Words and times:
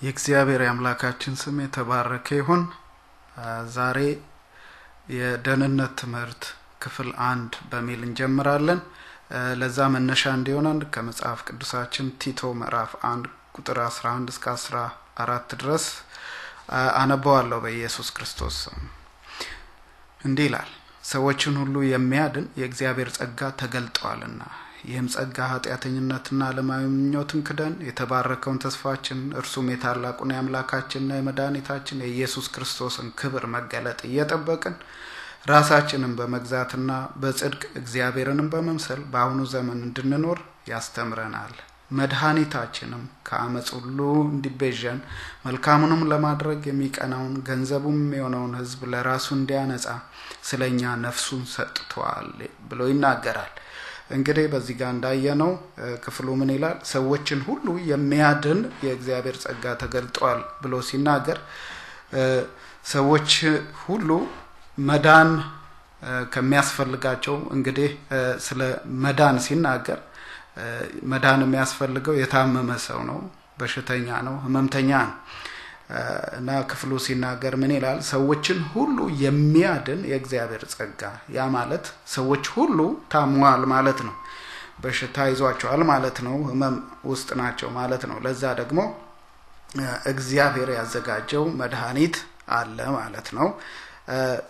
የእግዚአብሔር 0.00 0.60
የአምላካችን 0.64 1.34
ስም 1.42 1.56
የተባረከ 1.62 2.28
ይሁን። 2.38 2.62
ዛሬ 3.76 3.98
የደህንነት 5.16 5.92
ትምህርት 6.00 6.42
ክፍል 6.82 7.08
አንድ 7.28 7.52
በሚል 7.70 8.00
እንጀምራለን። 8.06 8.80
ለዛ 9.60 9.78
መነሻ 9.94 10.22
እንዲሆነን 10.36 10.80
ከመጽሐፍ 10.94 11.40
ቅዱሳችን 11.48 12.08
ቲቶ 12.20 12.50
ምዕራፍ 12.58 12.92
አንድ 13.10 13.24
ቁጥር 13.56 13.78
11 13.86 14.32
እስከ 14.32 14.44
14 14.56 15.56
ድረስ 15.56 15.86
አነበዋለሁ 17.00 17.58
በኢየሱስ 17.64 18.08
ክርስቶስ 18.16 18.56
ስም። 18.64 18.78
እንዲህ 20.20 20.46
ይላል፣ 20.48 20.70
ሰዎችን 21.06 21.56
ሁሉ 21.60 21.76
የሚያድን 21.88 22.46
የእግዚአብሔር 22.60 23.10
ጸጋ 23.16 23.50
ተገልጠዋልና 23.60 24.40
ይህም 24.86 25.06
ጸጋ 25.14 25.38
ኃጢአተኝነትና 25.50 26.40
ዓለማዊ 26.48 26.82
ምኞትን 26.92 27.40
ክደን 27.46 27.74
የተባረከውን 27.86 28.60
ተስፋችን 28.64 29.20
እርሱም 29.40 29.70
የታላቁን 29.72 30.32
የአምላካችንና 30.34 31.18
የመድኃኒታችን 31.18 32.02
የኢየሱስ 32.04 32.48
ክርስቶስን 32.54 33.08
ክብር 33.20 33.46
መገለጥ 33.54 34.00
እየጠበቅን 34.08 34.76
ራሳችንን 35.46 36.12
በመግዛትና 36.18 36.90
በጽድቅ 37.20 37.62
እግዚአብሔርንም 37.80 38.50
በመምሰል 38.52 39.02
በአሁኑ 39.12 39.40
ዘመን 39.52 39.80
እንድንኖር 39.86 40.38
ያስተምረናል። 40.70 41.54
መድኃኒታችንም 41.96 43.02
ከአመፅ 43.26 43.68
ሁሉ 43.76 43.98
እንዲቤዠን 44.30 44.98
መልካሙንም 45.44 46.00
ለማድረግ 46.12 46.60
የሚቀናውን 46.68 47.34
ገንዘቡም 47.48 48.00
የሆነውን 48.16 48.56
ሕዝብ 48.60 48.80
ለራሱ 48.92 49.26
እንዲያነጻ 49.36 49.86
ስለ 50.48 50.62
እኛ 50.72 50.94
ነፍሱን 51.04 51.44
ሰጥቷል 51.54 52.30
ብሎ 52.68 52.80
ይናገራል። 52.90 53.52
እንግዲህ 54.10 54.44
በዚህ 54.52 54.74
ጋር 54.80 54.90
እንዳየነው 54.94 55.50
ክፍሉ 56.04 56.28
ምን 56.40 56.50
ይላል? 56.54 56.76
ሰዎችን 56.92 57.40
ሁሉ 57.48 57.66
የሚያድን 57.90 58.60
የእግዚአብሔር 58.86 59.36
ጸጋ 59.44 59.64
ተገልጧል 59.82 60.40
ብሎ 60.62 60.74
ሲናገር 60.88 61.38
ሰዎች 62.86 63.30
ሁሉ 63.82 64.10
መዳን 64.78 65.30
ከሚያስፈልጋቸው 66.32 67.36
እንግዲህ 67.56 67.90
ስለ 68.46 68.60
መዳን 69.04 69.36
ሲናገር 69.46 70.00
መዳን 71.12 71.40
የሚያስፈልገው 71.46 72.14
የታመመ 72.20 72.70
ሰው 72.86 73.00
ነው፣ 73.10 73.18
በሽተኛ 73.60 74.08
ነው፣ 74.26 74.34
ህመምተኛ 74.44 74.90
ነው 75.04 75.16
እና 76.36 76.50
ክፍሉ 76.70 76.92
ሲናገር 77.04 77.54
ምን 77.60 77.72
ይላል? 77.76 77.98
ሰዎችን 78.08 78.58
ሁሉ 78.72 78.96
የሚያድን 79.22 80.00
የእግዚአብሔር 80.10 80.62
ጸጋ። 80.72 81.02
ያ 81.36 81.46
ማለት 81.56 81.84
ሰዎች 82.14 82.44
ሁሉ 82.56 82.78
ታሟል 83.12 83.62
ማለት 83.74 84.00
ነው። 84.06 84.14
በሽታ 84.82 85.16
ይዟቸዋል 85.30 85.82
ማለት 85.90 86.16
ነው። 86.26 86.36
ህመም 86.48 86.74
ውስጥ 87.10 87.28
ናቸው 87.40 87.68
ማለት 87.78 88.02
ነው። 88.10 88.18
ለዛ 88.24 88.42
ደግሞ 88.60 88.80
እግዚአብሔር 90.10 90.68
ያዘጋጀው 90.76 91.44
መድኃኒት 91.60 92.16
አለ 92.56 92.78
ማለት 92.98 93.28
ነው። 93.38 93.48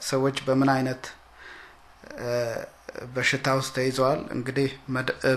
ሰዎች 0.08 0.36
በምን 0.46 0.70
አይነት 0.76 1.02
በሽታ 3.14 3.46
ውስጥ 3.58 3.72
ተይዘዋል? 3.76 4.20
እንግዲህ 4.36 4.68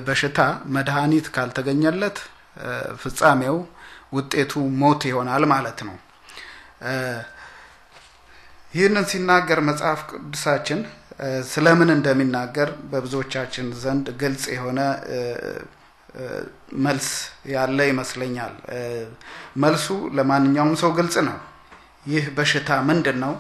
በሽታ 0.08 0.40
መድኃኒት 0.76 1.28
ካልተገኘለት 1.36 2.18
ፍጻሜው 3.02 3.58
ውጤቱ 4.12 4.52
ሞት 4.82 5.02
ይሆናል 5.10 5.44
ማለት 5.54 5.80
ነው። 5.88 5.96
ይህንን 8.74 9.06
ሲናገር 9.12 9.60
መጽሐፍ 9.70 10.00
ቅዱሳችን 10.12 10.80
ስለምን 11.50 11.90
እንደሚናገር 11.96 12.70
በብዙዎቻችን 12.92 13.68
ዘንድ 13.82 14.08
ግልጽ 14.22 14.44
የሆነ 14.56 14.80
መልስ 16.84 17.08
ያለ 17.54 17.80
ይመስለኛል። 17.90 18.54
መልሱ 19.64 19.88
ለማንኛውም 20.18 20.76
ሰው 20.82 20.92
ግልጽ 21.00 21.16
ነው። 21.28 21.38
ይህ 22.06 22.26
በሽታ 22.38 22.70
ምንድን 22.90 23.18
ነው? 23.24 23.34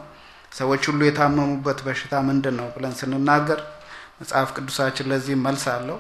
ሰዎች 0.52 0.84
ሁሉ 0.90 1.02
የታመሙበት 1.08 1.80
በሽታ 1.88 2.14
ምንድን 2.30 2.56
ነው 2.60 2.68
ብለን 2.76 2.94
ስንናገር 3.00 3.60
መጽሐፍ 4.20 4.50
ቅዱሳችን 4.56 5.10
ለዚህ 5.12 5.36
መልስ 5.46 5.66
አለው። 5.74 5.98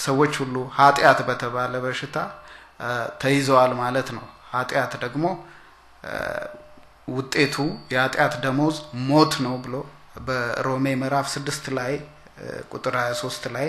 ሰዎች 0.00 0.34
ሁሉ 0.42 0.56
ኃጢአት 0.78 1.20
በተባለ 1.28 1.74
በሽታ 1.84 2.16
ተይዘዋል 3.20 3.72
ማለት 3.80 4.08
ነው። 4.16 4.24
ኃጢአት 4.52 4.92
ደግሞ 5.04 5.24
ውጤቱ 7.08 7.56
የኃጢአት 7.92 8.34
ደሞዝ 8.44 8.76
ሞት 9.08 9.34
ነው 9.44 9.54
ብሎ 9.64 9.74
በሮሜ 10.26 10.86
ምዕራፍ 11.00 11.26
ስድስት 11.34 11.64
ላይ 11.78 11.92
ቁጥር 12.72 12.94
23 13.00 13.48
ላይ 13.56 13.68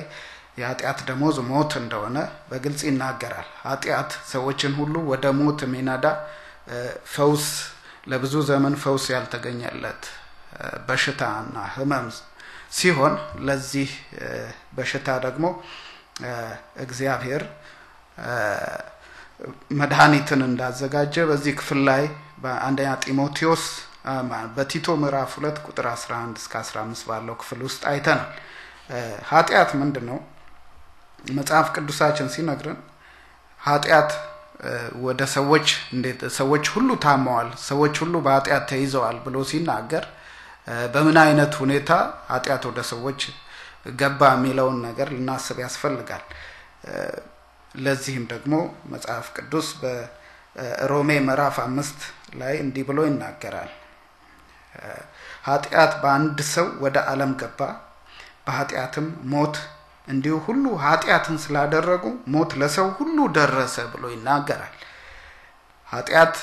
የኃጢአት 0.59 0.99
ደሞዝ 1.09 1.37
ሞት 1.49 1.71
እንደሆነ 1.81 2.17
በግልጽ 2.49 2.81
ይናገራል። 2.87 3.49
ኃጢአት 3.65 4.11
ሰዎችን 4.31 4.73
ሁሉ 4.79 4.95
ወደ 5.11 5.25
ሞት 5.39 5.59
የሚነዳ 5.65 6.05
ፈውስ 7.13 7.45
ለብዙ 8.11 8.35
ዘመን 8.49 8.75
ፈውስ 8.83 9.05
ያልተገኘለት 9.13 10.03
በሽታና 10.87 11.55
ሕመም 11.73 12.07
ሲሆን 12.77 13.13
ለዚህ 13.47 13.89
በሽታ 14.77 15.09
ደግሞ 15.25 15.45
እግዚአብሔር 16.85 17.43
መድኃኒትን 19.79 20.41
እንዳዘጋጀ 20.47 21.15
በዚህ 21.29 21.53
ክፍል 21.59 21.79
ላይ 21.89 22.03
በአንደኛ 22.43 22.89
ጢሞቴዎስ 23.03 23.63
በቲቶ 24.55 24.95
ምዕራፍ 25.01 25.31
ሁለት 25.37 25.57
ቁጥር 25.65 25.85
11 25.91 26.41
እስከ 26.41 26.53
15 26.61 27.07
ባለው 27.09 27.35
ክፍል 27.41 27.59
ውስጥ 27.67 27.81
አይተናል። 27.91 28.29
ኃጢአት 29.31 29.71
ምንድን 29.81 30.05
ነው? 30.09 30.19
መጽሐፍ 31.31 31.67
ቅዱሳችን 31.75 32.27
ሲነግረን 32.35 32.79
ኃጢአት 33.61 34.11
ወደ 35.05 35.21
ሰዎች 35.35 35.67
እንዴት 35.95 36.21
ሰዎች 36.37 36.65
ሁሉ 36.75 36.89
ታመዋል፣ 37.03 37.49
ሰዎች 37.67 37.95
ሁሉ 38.03 38.15
በኃጢአት 38.25 38.63
ተይዘዋል 38.71 39.17
ብሎ 39.25 39.37
ሲናገር 39.51 40.05
በምን 40.93 41.17
አይነት 41.23 41.53
ሁኔታ 41.61 41.91
ኃጢአት 42.31 42.63
ወደ 42.69 42.79
ሰዎች 42.91 43.19
ገባ 43.99 44.21
የሚለውን 44.35 44.77
ነገር 44.87 45.07
ልናስብ 45.15 45.57
ያስፈልጋል። 45.65 46.23
ለዚህም 47.77 48.25
ደግሞ 48.31 48.53
መጽሐፍ 48.91 49.25
ቅዱስ 49.37 49.67
በሮሜ 49.81 51.09
ምዕራፍ 51.27 51.57
አምስት 51.65 51.99
ላይ 52.39 52.53
እንዲህ 52.63 52.83
ብሎ 52.89 52.99
ይናገራል። 53.07 53.71
ኃጢአት 55.47 55.91
በአንድ 56.01 56.39
ሰው 56.53 56.67
ወደ 56.83 56.97
ዓለም 57.11 57.31
ገባ፣ 57.41 57.59
በኃጢአትም 58.45 59.07
ሞት፣ 59.31 59.55
እንዲሁ 60.07 60.35
ሁሉ 60.45 60.65
ኃጢአትን 60.83 61.37
ስላደረጉ 61.43 62.03
ሞት 62.33 62.51
ለሰው 62.61 62.87
ሁሉ 62.99 63.17
ደረሰ 63.37 63.75
ብሎ 63.93 64.03
ይናገራል። 64.13 64.75
ኃጢአት 65.89 66.35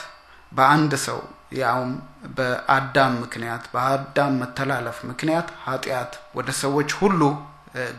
በአንድ 0.52 0.92
ሰው 1.06 1.18
ያውም 1.58 1.92
በአዳም 2.36 3.12
ምክንያት 3.22 3.64
በአዳም 3.74 4.32
መተላለፍ 4.42 4.98
ምክንያት 5.10 5.48
ኃጢአት 5.64 6.12
ወደ 6.36 6.48
ሰዎች 6.62 6.90
ሁሉ 7.00 7.20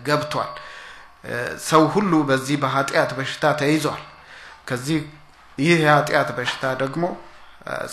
ገብቷል። 0.07 0.51
ሰው 1.67 1.83
ሁሉ 1.93 2.11
በዚህ 2.29 2.57
በኃጢአት 2.63 3.11
በሽታ 3.17 3.43
ተይዟል። 3.61 4.03
ከዚህ 4.69 4.99
ይህ 5.57 5.77
የኃጢአት 5.83 6.29
በሽታ 6.37 6.63
ደግሞ 6.81 7.03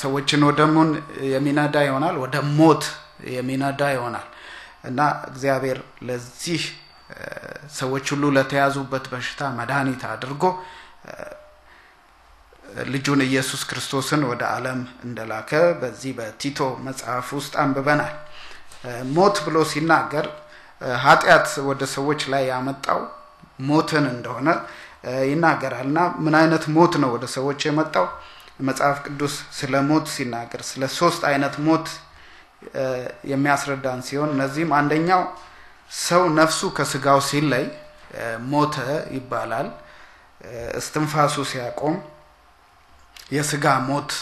ሰዎችን 0.00 0.40
ወደ 0.48 0.60
ምን 0.74 0.88
የሚነዳ 1.32 1.76
ይሆናል? 1.86 2.16
ወደ 2.24 2.34
ሞት 2.56 2.84
የሚነዳ 3.32 3.82
ይሆናል 3.96 4.26
እና 4.84 4.98
እግዚአብሔር 5.30 5.78
ለዚህ 6.08 6.62
ሰዎች 7.78 8.06
ሁሉ 8.12 8.24
ለተያዙበት 8.36 9.04
በሽታ 9.12 9.40
መድኃኒት 9.58 10.02
አድርጎ 10.10 10.42
ልጁን 12.92 13.20
ኢየሱስ 13.26 13.62
ክርስቶስን 13.68 14.22
ወደ 14.28 14.42
ዓለም 14.52 14.78
እንደላከ 15.06 15.50
በዚህ 15.80 16.12
በቲቶ 16.18 16.58
መጽሐፍ 16.86 17.26
ውስጥ 17.38 17.52
አንብበናል። 17.62 18.14
ሞት 19.16 19.36
ብሎ 19.46 19.56
ሲናገር 19.72 20.26
ኃጢአት 21.02 21.48
ወደ 21.68 21.82
ሰዎች 21.96 22.20
ላይ 22.32 22.42
ያመጣው 22.52 23.00
ሞትን 23.58 24.04
እንደሆነ 24.12 24.48
ይናገራል 25.30 25.86
እና 25.86 26.00
ምን 26.24 26.34
አይነት 26.40 26.64
ሞት 26.74 26.94
ነው 27.02 27.10
ወደ 27.14 27.24
ሰዎች 27.36 27.60
የመጣው? 27.66 28.06
መጽሐፍ 28.60 28.96
ቅዱስ 29.06 29.34
ስለ 29.58 29.74
ሞት 29.88 30.06
ሲናገር 30.14 30.60
ስለ 30.70 30.82
ሶስት 30.98 31.22
አይነት 31.30 31.54
ሞት 31.66 31.86
የሚያስረዳን 33.32 34.00
ሲሆን 34.08 34.30
እነዚህም 34.34 34.72
አንደኛው 34.78 35.22
ሰው 36.02 36.22
ነፍሱ 36.38 36.60
ከስጋው 36.76 37.20
ሲለይ 37.28 37.64
ሞተ 38.52 38.76
ይባላል። 39.16 39.68
እስትንፋሱ 40.78 41.34
ሲያቆም 41.50 41.96
የስጋ 43.32 43.66
ሞት 43.88 44.12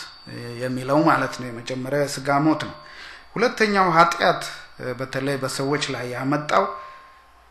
የሚለው 0.62 0.99
ማለት 1.09 1.35
ነው። 1.41 1.47
የመጀመሪያው 1.50 2.05
የስጋ 2.06 2.29
ሞት 2.47 2.61
ነው። 2.69 2.76
ሁለተኛው 3.35 3.87
ኃጢአት 3.97 4.43
በተለይ 5.00 5.37
በሰዎች 5.43 5.85
ላይ 5.94 6.05
ያመጣው 6.15 6.65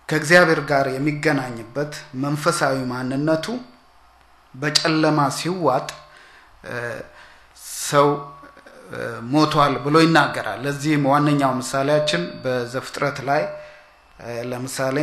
ከእግዚአብሔር 0.09 0.61
ጋር 0.69 0.85
የሚገናኝበት 0.93 1.93
መንፈሳዊ 2.23 2.77
ማንነቱ 2.91 3.45
በጨለማ 4.53 5.19
ሲዋጥ 5.37 5.89
ሰው 7.83 8.07
ሞቷል 9.31 9.73
ብሎ 9.83 9.95
ይናገራል። 10.03 10.59
ለዚህም 10.65 11.03
ዋነኛው 11.11 11.51
ምሳሌያችን 11.59 12.23
በዘፍጥረት 12.43 13.17
ላይ 13.29 13.43
ለምሳሌ 14.51 14.97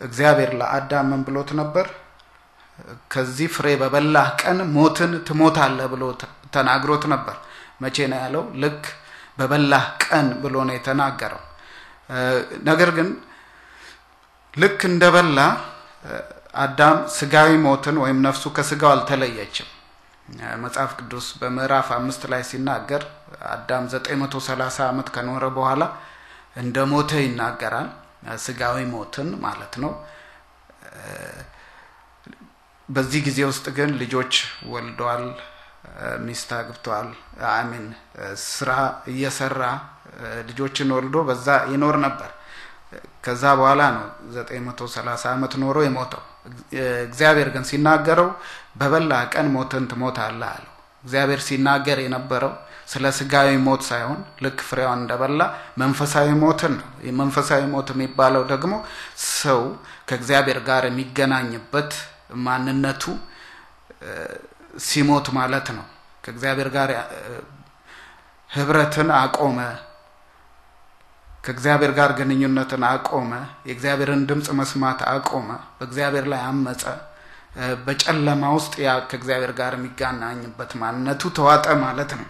እግዚአብሔር 0.00 0.50
ለአዳም 0.60 1.06
ምን 1.10 1.20
ብሎት 1.26 1.50
ነበር? 1.60 1.86
ከዚህ 3.12 3.48
ፍሬ 3.56 3.66
በበላህ 3.82 4.26
ቀን 4.42 4.58
ሞትን 4.74 5.12
ትሞታለህ 5.28 5.86
ብሎ 5.92 6.02
ተናግሮት 6.54 7.04
ነበር። 7.12 7.36
መቼ 7.82 7.96
ነው 8.12 8.18
ያለው? 8.24 8.42
ልክ 8.62 8.82
በበላህ 9.38 9.84
ቀን 10.04 10.26
ብሎ 10.42 10.56
ነው 10.68 10.74
የተናገረው። 10.76 11.42
ነገር 12.68 12.90
ግን 12.98 13.08
ልክ 14.56 14.80
እንደበላ 14.88 15.40
አዳም 16.56 16.98
ስጋዊ 17.16 17.50
ሞትን 17.64 17.96
ወይም 18.02 18.18
ነፍሱ 18.26 18.44
ከስጋው 18.56 18.90
አልተለየችም። 18.92 19.68
መጽሐፍ 20.62 20.92
ቅዱስ 21.00 21.26
በምዕራፍ 21.40 21.88
አምስት 21.96 22.22
ላይ 22.32 22.42
ሲናገር 22.50 23.02
አዳም 23.52 23.84
930 23.94 24.78
ዓመት 24.86 25.08
ከኖረ 25.16 25.44
በኋላ 25.56 25.82
እንደ 26.62 26.86
ሞተ 26.92 27.10
ይናገራል። 27.24 27.88
ስጋዊ 28.44 28.78
ሞትን 28.92 29.28
ማለት 29.44 29.74
ነው። 29.82 29.92
በዚህ 32.88 33.20
ጊዜ 33.26 33.38
ውስጥ 33.50 33.66
ግን 33.76 33.90
ልጆች 34.02 34.32
ወልደዋል፣ 34.72 35.24
ሚስት 36.26 36.50
አግብተዋል። 36.56 37.08
አሚን 37.52 37.86
ስራ 38.48 38.70
እየሰራ 39.12 39.62
ልጆችን 40.48 40.88
ወልዶ 40.96 41.16
በዛ 41.28 41.46
ይኖር 41.72 41.96
ነበር። 42.06 42.30
ከዛ 43.26 43.44
በኋላ 43.58 43.82
ነው 43.96 44.04
930 44.34 45.26
ዓመት 45.32 45.52
ኖሮ 45.62 45.76
የሞተው። 45.84 46.22
እግዚአብሔር 47.06 47.48
ግን 47.54 47.64
ሲናገረው 47.70 48.28
በበላ 48.80 49.12
ቀን 49.32 49.46
ሞትን 49.54 49.84
ትሞታለህ 49.90 50.50
አለው። 50.52 50.72
እግዚአብሔር 51.04 51.40
ሲናገር 51.46 51.98
የነበረው 52.04 52.52
ስለ 52.92 53.04
ስጋዊ 53.16 53.48
ሞት 53.64 53.82
ሳይሆን 53.88 54.18
ልክ 54.44 54.58
ፍሬዋን 54.66 55.00
እንደበላ 55.00 55.42
መንፈሳዊ 55.78 56.28
ሞትን 56.42 56.74
ነው። 56.78 56.86
መንፈሳዊ 57.20 57.62
ሞት 57.72 57.88
የሚባለው 57.94 58.42
ደግሞ 58.52 58.74
ሰው 59.40 59.60
ከእግዚአብሔር 60.08 60.58
ጋር 60.68 60.84
የሚገናኝበት 60.88 61.90
ማንነቱ 62.44 63.02
ሲሞት 64.86 65.26
ማለት 65.38 65.68
ነው። 65.76 65.84
ከእግዚአብሔር 66.24 66.68
ጋር 66.76 66.90
ህብረትን 68.50 69.08
አቆመ፣ 69.18 69.58
ከእግዚአብሔር 71.46 71.92
ጋር 71.98 72.10
ግንኙነትን 72.18 72.82
አቆመ፣ 72.88 73.30
የእግዚአብሔርን 73.68 74.22
ድምፅ 74.28 74.48
መስማት 74.60 75.00
አቆመ፣ 75.10 75.48
በእግዚአብሔር 75.78 76.26
ላይ 76.32 76.40
አመፀ። 76.48 76.82
በጨለማ 77.84 78.42
ውስጥ 78.56 78.74
ያ 78.84 78.94
ከእግዚአብሔር 79.10 79.52
ጋር 79.60 79.72
የሚገናኝበት 79.76 80.72
ማንነቱ 80.80 81.22
ተዋጠ 81.36 81.66
ማለት 81.84 82.10
ነው። 82.18 82.26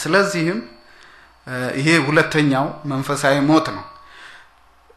ስለዚህም 0.00 0.60
ይሄ 1.78 1.88
ሁለተኛው 2.06 2.66
መንፈሳዊ 2.90 3.36
ሞት 3.48 3.68
ነው። 3.76 3.84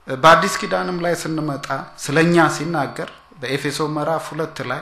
በአዲስ 0.08 0.56
ኪዳንም 0.62 0.98
ላይ 1.06 1.14
ስንመጣ 1.22 1.68
ስለኛ 2.04 2.36
ሲናገር 2.56 3.10
በኤፌሶ 3.40 3.88
ምዕራፍ 3.96 4.26
ሁለት 4.32 4.58
ላይ 4.70 4.82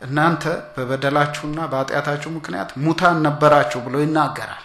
እናንተ 0.00 0.42
በበደላችሁና 0.74 1.60
በኃጢአታችሁ 1.72 2.30
ምክንያት 2.36 2.70
ሙታን 2.84 3.16
ነበራችሁ 3.26 3.80
ብሎ 3.86 3.96
ይናገራል። 4.04 4.64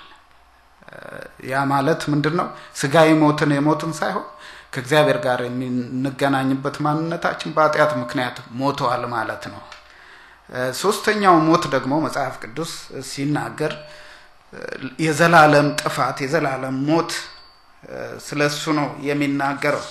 ያ 1.47 1.63
ማለት 1.71 2.01
ምንድን 2.11 2.35
ነው? 2.39 2.47
ስጋዊ 2.75 3.09
ሞትን 3.21 3.51
የሞትን 3.55 3.91
ሳይሆን 3.99 4.25
ከእግዚአብሔር 4.73 5.17
ጋር 5.25 5.39
የምንገናኝበት 5.47 6.75
ማንነታችን 6.85 7.53
በኃጢአት 7.55 7.91
ምክንያት 8.01 8.37
ሞተዋል 8.59 9.03
ማለት 9.13 9.43
ነው። 9.53 9.61
ሶስተኛው 10.79 11.35
ሞት 11.47 11.63
ደግሞ 11.75 11.93
መጽሐፍ 12.05 12.35
ቅዱስ 12.43 12.71
ሲናገር 13.09 13.73
የዘላለም 15.05 15.67
ጥፋት 15.81 16.17
የዘላለም 16.23 16.75
ሞት 16.89 17.11
ስለ 18.27 18.41
እሱ 18.51 18.73
ነው 18.79 18.87
የሚናገረው። 19.07 19.83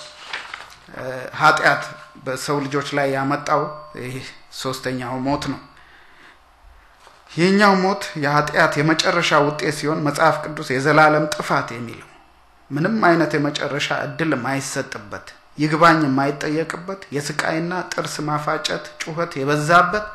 ኃጢአት 1.41 1.83
በሰው 2.25 2.57
ልጆች 2.65 2.87
ላይ 2.97 3.07
ያመጣው 3.15 3.61
ይህ 4.05 4.25
ሶስተኛው 4.61 5.13
ሞት 5.27 5.43
ነው። 5.51 5.59
ይህኛው 7.35 7.73
ሞት 7.81 8.03
የኃጢአት 8.23 8.73
የመጨረሻ 8.79 9.39
ውጤት 9.45 9.75
ሲሆን 9.79 10.03
መጽሐፍ 10.05 10.35
ቅዱስ 10.43 10.67
የዘላለም 10.73 11.25
ጥፋት 11.33 11.69
የሚለው 11.75 12.09
ምንም 12.69 12.95
አይነት 13.07 13.31
የመጨረሻ 13.37 13.87
እድል 14.05 14.31
የማይሰጥበት 14.35 15.27
ይግባኝ 15.57 15.99
የማይጠየቅበት 16.05 17.01
የስቃይና 17.15 17.73
ጥርስ 17.91 18.15
ማፋጨት 18.27 18.85
ጩኸት 19.01 19.33
የበዛበት 19.39 20.05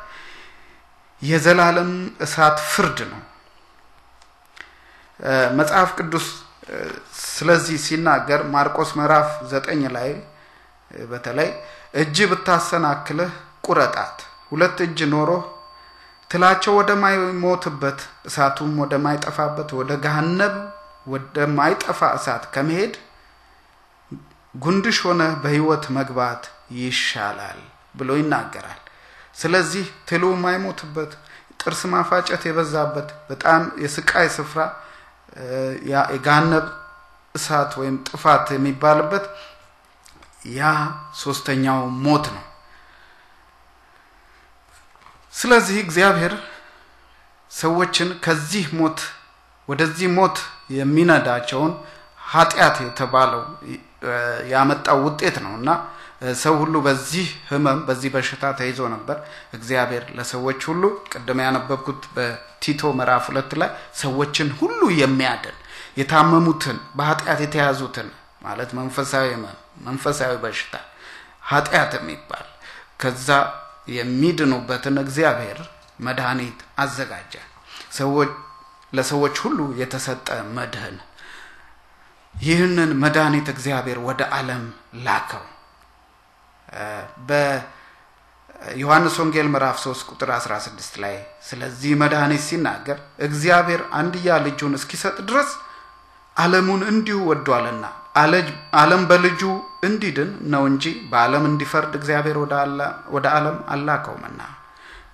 የዘላለም 1.21 1.91
እሳት 2.25 2.57
ፍርድ 2.71 2.99
ነው። 3.11 3.21
መጽሐፍ 5.57 5.89
ቅዱስ 5.99 6.27
ስለዚህ 7.29 7.77
ሲናገር 7.85 8.41
ማርቆስ 8.53 8.91
ምዕራፍ 8.97 9.29
ዘጠኝ 9.51 9.81
ላይ 9.95 10.09
በተለይ 11.11 11.49
እጅ 11.93 12.17
ብታሰናክልህ 12.31 13.31
ቁረጣት፣ 13.65 14.17
ሁለት 14.51 14.77
እጅ 14.85 14.99
ኖሮህ 15.13 15.43
ትላቸው 16.31 16.73
ወደማይሞትበት 16.79 17.99
እሳቱም 18.27 18.73
ወደማይጠፋበት 18.81 19.69
ወደ 19.79 19.91
ገሃነብ 20.03 20.53
ወደማይጠፋ 21.07 21.99
እሳት 22.17 22.43
ከመሄድ 22.53 22.93
ጉንድሽ 24.55 24.97
ሆነ 25.07 25.21
በሕይወት 25.43 25.85
መግባት 25.97 26.43
ይሻላል 26.79 27.59
ብሎ 27.99 28.09
ይናገራል። 28.19 28.79
ስለዚህ 29.37 29.85
ትሉ 30.09 30.23
የማይሞትበት 30.33 31.11
ጥርስ 31.61 31.81
ማፋጨት 31.93 32.43
የበዛበት 32.47 33.09
በጣም 33.29 33.61
የስቃይ 33.83 34.27
ስፍራ 34.37 34.61
የገሃነብ 35.91 36.65
እሳት 37.35 37.71
ወይም 37.81 37.97
ጥፋት 38.07 38.45
የሚባልበት 38.55 39.25
ያ 40.53 40.71
ሶስተኛው 41.21 41.81
ሞት 42.05 42.25
ነው። 42.35 42.45
ስለዚህ 45.33 45.77
እግዚአብሔር 45.85 46.33
ሰዎችን 47.51 48.09
ከዚህ 48.25 48.65
ሞት 48.79 48.99
ወደዚህ 49.67 50.09
ሞት 50.17 50.37
የሚነዳቸውን 50.77 51.73
ኃጢአት 52.25 52.77
የተባለው 52.85 53.41
ያመጣው 54.51 54.99
ውጤት 55.07 55.35
ነው 55.45 55.53
እና 55.59 55.69
ሰው 56.41 56.55
ሁሉ 56.61 56.75
በዚህ 56.85 57.27
ህመም 57.49 57.79
በዚህ 57.87 58.09
በሽታ 58.15 58.43
ተይዞ 58.59 58.79
ነበር። 58.93 59.17
እግዚአብሔር 59.57 60.03
ለሰዎች 60.17 60.61
ሁሉ 60.69 60.83
ቅድም 61.11 61.39
ያነበብኩት 61.45 62.03
በቲቶ 62.15 62.91
ምዕራፍ 62.99 63.25
ሁለት 63.29 63.51
ላይ 63.61 63.69
ሰዎችን 64.01 64.49
ሁሉ 64.59 64.81
የሚያድን 65.01 65.57
የታመሙትን 65.99 66.77
በኃጢአት 66.97 67.39
የተያዙትን 67.45 68.09
ማለት 68.43 68.69
መንፈሳዊ 68.79 69.25
ህመም፣ 69.35 69.57
መንፈሳዊ 69.87 70.33
በሽታ 70.43 70.75
ኃጢአት 71.49 71.91
የሚባል 71.99 72.45
ከዛ 73.01 73.27
የሚድኑበትን 73.87 74.97
እግዚአብሔር 75.03 75.59
መድኃኒት 75.99 76.59
አዘጋጀ። 76.83 77.33
ሰዎች 77.91 78.31
ለሰዎች 78.93 79.35
ሁሉ 79.43 79.59
የተሰጠ 79.79 80.27
መድህን 80.57 80.97
ይህንን 82.35 82.91
መድኃኒት 83.03 83.47
እግዚአብሔር 83.53 83.99
ወደ 84.07 84.21
ዓለም 84.37 84.63
ላከው። 85.05 85.43
በዮሐንስ 87.29 89.15
ወንጌል 89.21 89.47
ምዕራፍ 89.53 89.77
3 89.83 90.11
ቁጥር 90.11 90.29
16 90.35 90.99
ላይ 91.03 91.15
ስለዚህ 91.47 91.91
መድኃኒት 92.01 92.43
ሲናገር 92.47 92.97
እግዚአብሔር 93.27 93.81
አንድያ 93.99 94.37
ልጁን 94.45 94.77
እስኪሰጥ 94.79 95.17
ድረስ 95.29 95.49
ዓለሙን 96.35 96.81
እንዲሁ 96.91 97.17
ወዷልና 97.29 97.85
ዓለም 98.15 99.03
በልጁ 99.09 99.41
እንዲድን 99.83 100.31
ነው 100.53 100.63
እንጂ 100.69 100.83
በዓለም 101.11 101.43
እንዲፈርድ 101.49 101.93
እግዚአብሔር 101.99 102.37
ወደ 103.13 103.25
ዓለም 103.35 103.57
አላከውምና 103.73 104.41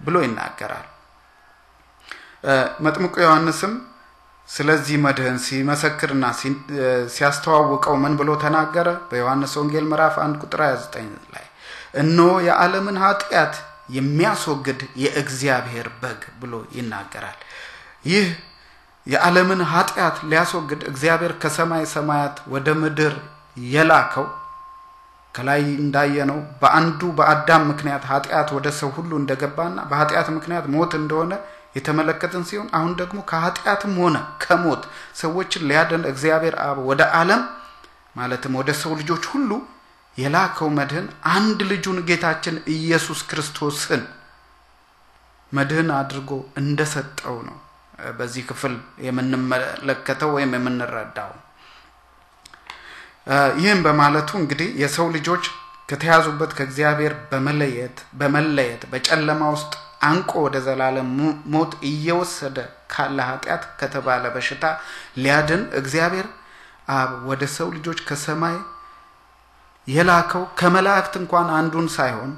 ብሎ 0.05 0.15
ይናገራል። 0.25 0.87
መጥምቁ 2.85 3.13
ዮሐንስም 3.23 3.73
ስለዚህ 4.49 4.97
መድህን 5.05 5.37
ሲመሰክርና 5.45 6.25
ሲያስተዋውቀው 7.13 7.95
ምን 8.03 8.13
ብሎ 8.19 8.29
ተናገረ? 8.43 8.87
በዮሐንስ 9.09 9.53
ወንጌል 9.59 9.85
ምዕራፍ 9.89 10.15
1 10.21 10.37
ቁጥር 10.43 10.61
29 10.67 11.33
ላይ 11.33 11.45
እነሆ 12.01 12.29
የዓለምን 12.47 12.97
ኃጢአት 13.03 13.55
የሚያስወግድ 13.97 14.81
የእግዚአብሔር 15.03 15.87
በግ 16.01 16.21
ብሎ 16.39 16.53
ይናገራል። 16.77 17.37
ይህ 18.05 18.27
የዓለምን 19.07 19.61
ኃጢአት 19.71 20.17
ሊያስወግድ 20.29 20.81
እግዚአብሔር 20.89 21.33
ከሰማይ 21.41 21.85
ሰማያት 21.93 22.37
ወደ 22.53 22.67
ምድር 22.81 23.13
የላከው 23.67 24.25
ከላይ 25.35 25.61
እንዳየነው 25.81 26.39
በአንዱ 26.61 27.01
በአዳም 27.17 27.63
ምክንያት 27.71 28.03
ኃጢአት 28.11 28.49
ወደ 28.57 28.67
ሰው 28.79 28.89
ሁሉ 28.97 29.11
እንደገባና 29.21 29.77
በኃጢአት 29.89 30.27
ምክንያት 30.37 30.65
ሞት 30.75 30.93
እንደሆነ 30.99 31.33
የተመለከትን 31.75 32.43
ሲሆን 32.49 32.69
አሁን 32.77 32.93
ደግሞ 33.01 33.17
ከኃጢአትም 33.31 33.93
ሆነ 34.03 34.17
ከሞት 34.43 34.83
ሰዎችን 35.21 35.65
ሊያደን 35.69 36.03
እግዚአብሔር 36.11 36.55
አብ 36.65 36.77
ወደ 36.89 37.01
ዓለም 37.19 37.41
ማለትም 38.15 38.55
ወደ 38.59 38.71
ሰው 38.81 38.93
ልጆች 39.01 39.25
ሁሉ 39.33 39.51
የላከው 40.17 40.69
መድህን 40.77 41.07
አንድ 41.33 41.59
ልጁን 41.71 41.99
ጌታችን 42.09 42.55
ኢየሱስ 42.75 43.19
ክርስቶስን 43.29 44.03
መድህን 45.51 45.89
አድርጎ 45.99 46.31
እንደሰጠው 46.61 47.37
ነው 47.47 47.57
በዚህ 48.17 48.43
ክፍል 48.49 48.73
የምንመለከተው 49.05 50.31
ወይም 50.35 50.51
የምንረዳው። 50.57 51.31
ይህም 53.61 53.79
በማለቱ 53.85 54.29
እንግዲህ 54.41 54.69
የሰው 54.81 55.07
ልጆች 55.15 55.45
ከተያዙበት 55.89 56.51
ከእግዚአብሔር 56.57 57.13
በመለየት 57.31 57.97
በመለየት 58.19 58.81
በጨለማ 58.91 59.41
ውስጥ 59.55 59.73
አንቆ 60.07 60.31
ወደ 60.45 60.57
ዘላለም 60.65 61.07
ሞት 61.53 61.71
እየወሰደ 61.89 62.57
ካለ 62.93 63.17
ኃጢአት 63.29 63.63
ከተባለ 63.79 64.23
በሽታ 64.35 64.63
ሊያድን 65.17 65.63
እግዚአብሔር 65.79 66.27
አብ 66.95 67.13
ወደ 67.29 67.43
ሰው 67.55 67.69
ልጆች 67.77 67.99
ከሰማይ 68.09 68.57
የላከው 69.87 70.43
ከመላእክት 70.59 71.15
እንኳን 71.21 71.47
አንዱን 71.57 71.87
ሳይሆን 71.95 72.31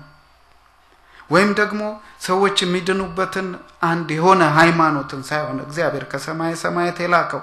ወይም 1.29 1.51
ደግሞ 1.59 1.81
ሰዎች 2.21 2.57
የሚድኑበትን 2.63 3.48
አንድ 3.89 4.07
የሆነ 4.15 4.41
ሃይማኖትን 4.57 5.21
ሳይሆን 5.29 5.57
እግዚአብሔር 5.65 6.05
ከሰማይ 6.12 6.53
ሰማያት 6.63 6.98
የላከው 7.03 7.41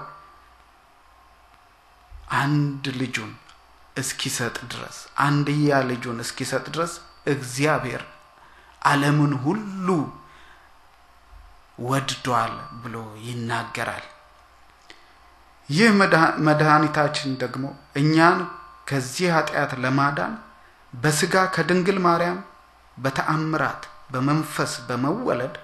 አንድ 2.39 2.85
ልጁን 3.01 3.33
እስኪሰጥ 3.97 4.57
ድረስ 4.73 4.97
አንድያ 5.27 5.79
ልጁን 5.91 6.19
እስኪሰጥ 6.25 6.65
ድረስ 6.69 6.95
እግዚአብሔር 7.27 8.03
ዓለምን 8.83 9.33
ሁሉ 9.45 9.89
ወድዷል 11.87 12.53
ብሎ 12.83 12.97
ይናገራል። 13.27 14.05
ይህ 15.69 15.89
መድኃኒታችን 16.47 17.31
ደግሞ 17.43 17.65
እኛን 18.01 18.39
ከዚህ 18.89 19.29
ኃጢአት 19.37 19.73
ለማዳን 19.85 20.35
በስጋ 20.93 21.35
ከድንግል 21.55 21.99
ማርያም 22.05 22.39
በተአምራት 22.97 23.83
በመንፈስ 24.13 24.73
በመወለድ 24.89 25.55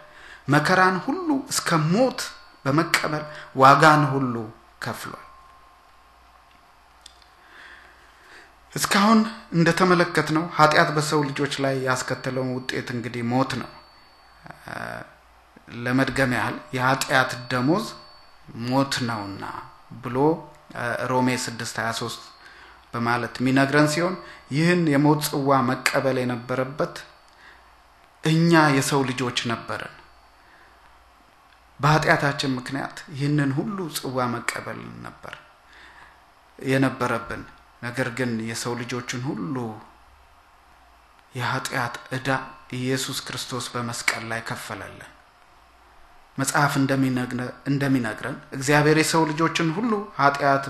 መከራን 0.49 0.97
ሁሉ 1.05 1.29
እስከ 1.53 1.79
ሞት 1.91 2.21
በመቀበል 2.65 3.25
ዋጋን 3.57 4.03
ሁሉ 4.13 4.35
ከፍሏል። 4.83 5.27
እስካሁን 8.73 9.19
እንደተመለከትነው 9.53 10.45
ኃጢአት 10.59 10.91
በሰው 10.97 11.21
ልጆች 11.29 11.55
ላይ 11.65 11.75
ያስከተለውን 11.89 12.53
ውጤት 12.57 12.89
እንግዲህ 12.95 13.23
ሞት 13.33 13.53
ነው። 13.63 13.71
ለመድገም 15.83 16.33
ያህል 16.37 16.57
የኃጢአት 16.77 17.33
ደሞዝ 17.51 17.85
ሞት 18.65 18.95
ነውና 19.09 19.45
ብሎ 20.05 20.17
ሮሜ 21.11 21.29
6 21.43 21.81
23 21.81 22.29
በማለት 22.95 23.35
የሚነግረን 23.41 23.89
ሲሆን 23.93 24.15
ይህን 24.57 24.83
የሞት 24.93 25.21
ጽዋ 25.29 25.59
መቀበል 25.71 26.17
የነበረበት 26.23 26.95
እኛ 28.25 28.51
የሰው 28.77 29.01
ልጆች 29.09 29.39
ነበርን። 29.51 29.95
በኃጢአታችን 31.81 32.55
ምክንያት 32.59 32.97
ይህንን 33.15 33.51
ሁሉ 33.57 33.79
ጽዋ 33.97 34.27
መቀበል 34.35 34.79
ነበር 35.07 35.35
የነበረብን። 36.59 37.43
ነገር 37.83 38.09
ግን 38.19 38.33
የሰው 38.51 38.75
ልጆችን 38.81 39.23
ሁሉ 39.29 39.57
የኃጢአት 41.35 41.95
ዕዳ 42.13 42.29
ኢየሱስ 42.73 43.19
ክርስቶስ 43.27 43.65
በመስቀል 43.75 44.25
ላይ 44.31 44.41
ከፈለልን። 44.49 45.11
መጽሐፍ 46.39 46.73
እንደሚነግረን 47.69 48.37
እግዚአብሔር 48.57 48.99
የሰው 49.01 49.23
ልጆችን 49.31 49.69
ሁሉ 49.77 49.93
ኃጢአት 50.19 50.65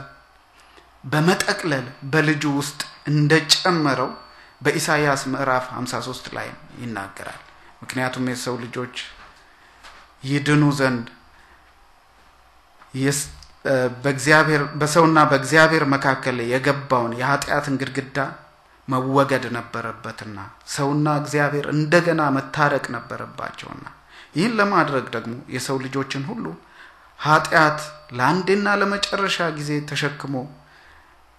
በመጠቅለል 1.04 1.86
በልጁ 2.12 2.44
ውስጥ 2.58 2.80
እንደጨመረው 3.12 4.10
በኢሳይያስ 4.62 5.22
ምዕራፍ 5.32 5.64
53 5.74 6.30
ላይ 6.36 6.48
ይናገራል። 6.82 7.40
ምክንያቱም 7.82 8.26
የሰው 8.32 8.56
ልጆች 8.64 8.96
ይድኑ 10.24 10.64
ዘንድ 10.80 11.06
በእግዚአብሔር 14.04 14.62
በሰውና 14.80 15.18
በእግዚአብሔር 15.30 15.84
መካከል 15.92 16.38
የገባውን 16.52 17.12
የኃጢአትን 17.18 17.74
ግድግዳ 17.82 18.18
መወገድ 18.88 19.44
ነበረበትና 19.56 20.38
ሰውና 20.72 21.08
እግዚአብሔር 21.20 21.66
እንደገና 21.74 22.22
መታረቅ 22.36 22.84
ነበረባቸውና 22.96 23.84
ይህን 24.36 24.54
ለማድረግ 24.58 25.06
ደግሞ 25.14 25.34
የሰው 25.54 25.76
ልጆችን 25.84 26.22
ሁሉ 26.30 26.44
ኃጢአት 27.20 27.80
ለአንዴና 28.18 28.68
ለመጨረሻ 28.80 29.38
ጊዜ 29.58 29.70
ተሸክሞ 29.90 30.34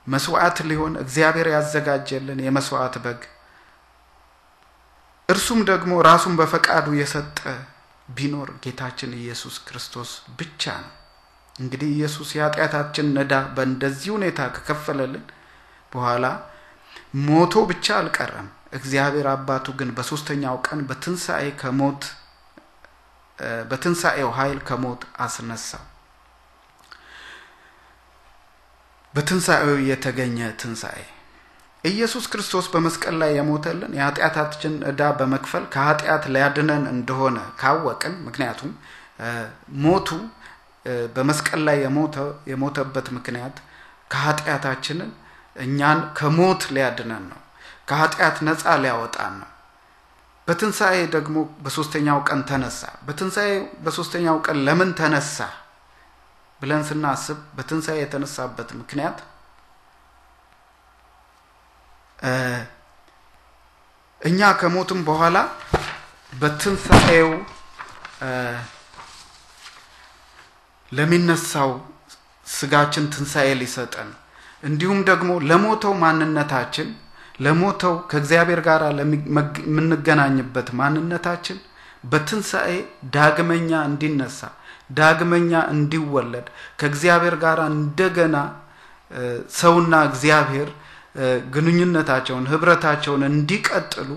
መስዋዕት 0.08 0.58
ሊሆን 0.70 0.94
እግዚአብሔር 1.04 1.48
ያዘጋጀልን 1.54 2.40
የመስዋዕት 2.46 2.96
በግ 3.04 3.22
እርሱም 5.30 5.60
ደግሞ 5.70 5.92
ራሱን 6.08 6.34
በፈቃዱ 6.40 6.88
የሰጠ 6.98 7.38
ቢኖር 8.10 8.50
ጌታችን 8.64 9.12
ኢየሱስ 9.20 9.56
ክርስቶስ 9.68 10.10
ብቻ 10.40 10.64
ነው። 10.82 10.92
እንግዲህ 11.56 11.90
ኢየሱስ 11.96 12.30
የኃጢአታችን 12.36 13.08
ዕዳ 13.22 13.34
በእንደዚህ 13.56 14.10
ሁኔታ 14.16 14.40
ከከፈለልን 14.56 15.26
በኋላ 15.92 16.26
ሞቶ 17.26 17.64
ብቻ 17.72 17.86
አልቀረም። 18.00 18.48
እግዚአብሔር 18.74 19.28
አባቱ 19.34 19.76
ግን 19.80 19.90
በሶስተኛው 19.98 20.56
ቀን 20.68 20.80
በትንሣኤ 20.90 21.46
ከሞት 21.62 22.04
በትንሣኤው 23.70 24.30
ኃይል 24.38 24.60
ከሞት 24.68 25.02
አስነሳው። 25.20 25.84
በትንሣኤው 29.14 29.78
የተገኘ 29.88 30.38
ትንሣኤ 30.62 31.00
ኢየሱስ 31.84 32.26
ክርስቶስ 32.32 32.66
በመስቀል 32.74 33.16
ላይ 33.22 33.32
የሞተልን 33.38 33.92
የኃጢአታችን 33.98 34.74
ዕዳ 34.90 35.02
በመክፈል 35.20 35.64
ከኃጢአት 35.74 36.24
ሊያድነን 36.34 36.84
እንደሆነ 36.94 37.38
ካወቅን፣ 37.60 38.16
ምክንያቱም 38.28 38.72
ሞቱ 39.84 40.10
በመስቀል 41.16 41.62
ላይ 41.68 41.78
የሞተበት 42.52 43.08
ምክንያት 43.18 43.58
ከኃጢአታችንን 44.12 45.12
እኛን 45.58 46.00
ከሞት 46.18 46.64
ሊያድነን 46.76 47.26
ነው። 47.32 47.40
ከኃጢአት 47.90 48.38
ነፃ 48.48 48.64
ሊያወጣን 48.84 49.34
ነው። 49.42 49.50
በትንሣኤ 50.48 50.96
ደግሞ 51.14 51.36
በሶስተኛው 51.64 52.18
ቀን 52.30 52.42
ተነሳ። 52.50 52.82
በትንሣኤ 53.08 53.52
በሶስተኛው 53.84 54.38
ቀን 54.46 54.58
ለምን 54.68 54.92
ተነሳ 55.00 55.38
ብለን 56.64 56.84
ስናስብ 56.90 57.40
በትንሣኤ 57.56 57.98
የተነሳበት 58.02 58.70
ምክንያት 58.80 59.18
እኛ 64.22 64.50
ከሞትም 64.60 65.00
በኋላ 65.08 65.38
በትንሣኤው 66.34 67.30
ለሚነሳው 70.92 71.72
ስጋችን 72.48 73.06
ትንሣኤ 73.14 73.50
ሊሰጠን 73.62 74.10
እንዲሁም 74.64 75.00
ደግሞ 75.10 75.32
ለሞተው 75.50 75.94
ማንነታችን 76.04 76.90
ለሞተው 77.46 77.96
ከእግዚአብሔር 78.12 78.60
ጋር 78.68 78.82
የምንገናኝበት 79.00 80.68
ማንነታችን 80.80 81.58
በትንሣኤ 82.12 82.72
ዳግመኛ 83.16 83.72
እንዲነሳ 83.90 84.40
ዳግመኛ 84.94 85.52
እንዲወለድ 85.74 86.48
ከእግዚአብሔር 86.80 87.36
ጋር 87.44 87.60
እንደገና 87.72 88.36
ሰውና 89.58 89.96
እግዚአብሔር 90.10 90.70
ግንኙነታቸውን 91.56 92.46
ህብረታቸውን 92.52 93.24
እንዲቀጥሉ 93.30 94.10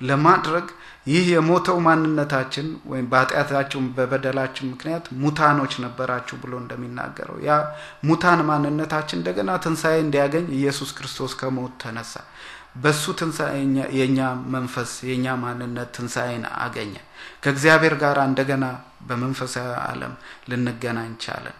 ለማድረግ 0.00 0.66
ይህ 1.06 1.24
የሞተው 1.32 1.78
ማንነታችን 1.86 2.66
ወይም 2.90 3.06
በኃጢአታችን 3.10 3.88
በበደላችን 3.96 4.70
ምክንያት 4.72 5.06
ሙታኖች 5.22 5.72
ነበራችሁ 5.84 6.36
ብሎ 6.42 6.52
እንደሚናገረው 6.62 7.36
ያ 7.46 7.56
ሙታን 8.08 8.40
ማንነታችን 8.50 9.18
እንደገና 9.20 9.50
ትንሣኤ 9.64 9.96
እንዲያገኝ 10.04 10.46
ኢየሱስ 10.58 10.92
ክርስቶስ 10.98 11.34
ከሞት 11.40 11.74
ተነሳ። 11.82 12.14
በሱ 12.74 13.04
ትንሣኤ 13.18 13.56
የእኛ 13.98 14.20
መንፈስ 14.54 14.92
የእኛ 15.08 15.26
ማንነት 15.42 15.90
ትንሣኤን 15.96 16.44
አገኘ። 16.58 16.94
ከእግዚአብሔር 17.42 17.94
ጋር 18.02 18.18
እንደገና 18.24 18.64
በመንፈሳዊ 19.08 19.70
ዓለም 19.84 20.14
ልንገናኝ 20.50 21.12
ቻለን። 21.24 21.56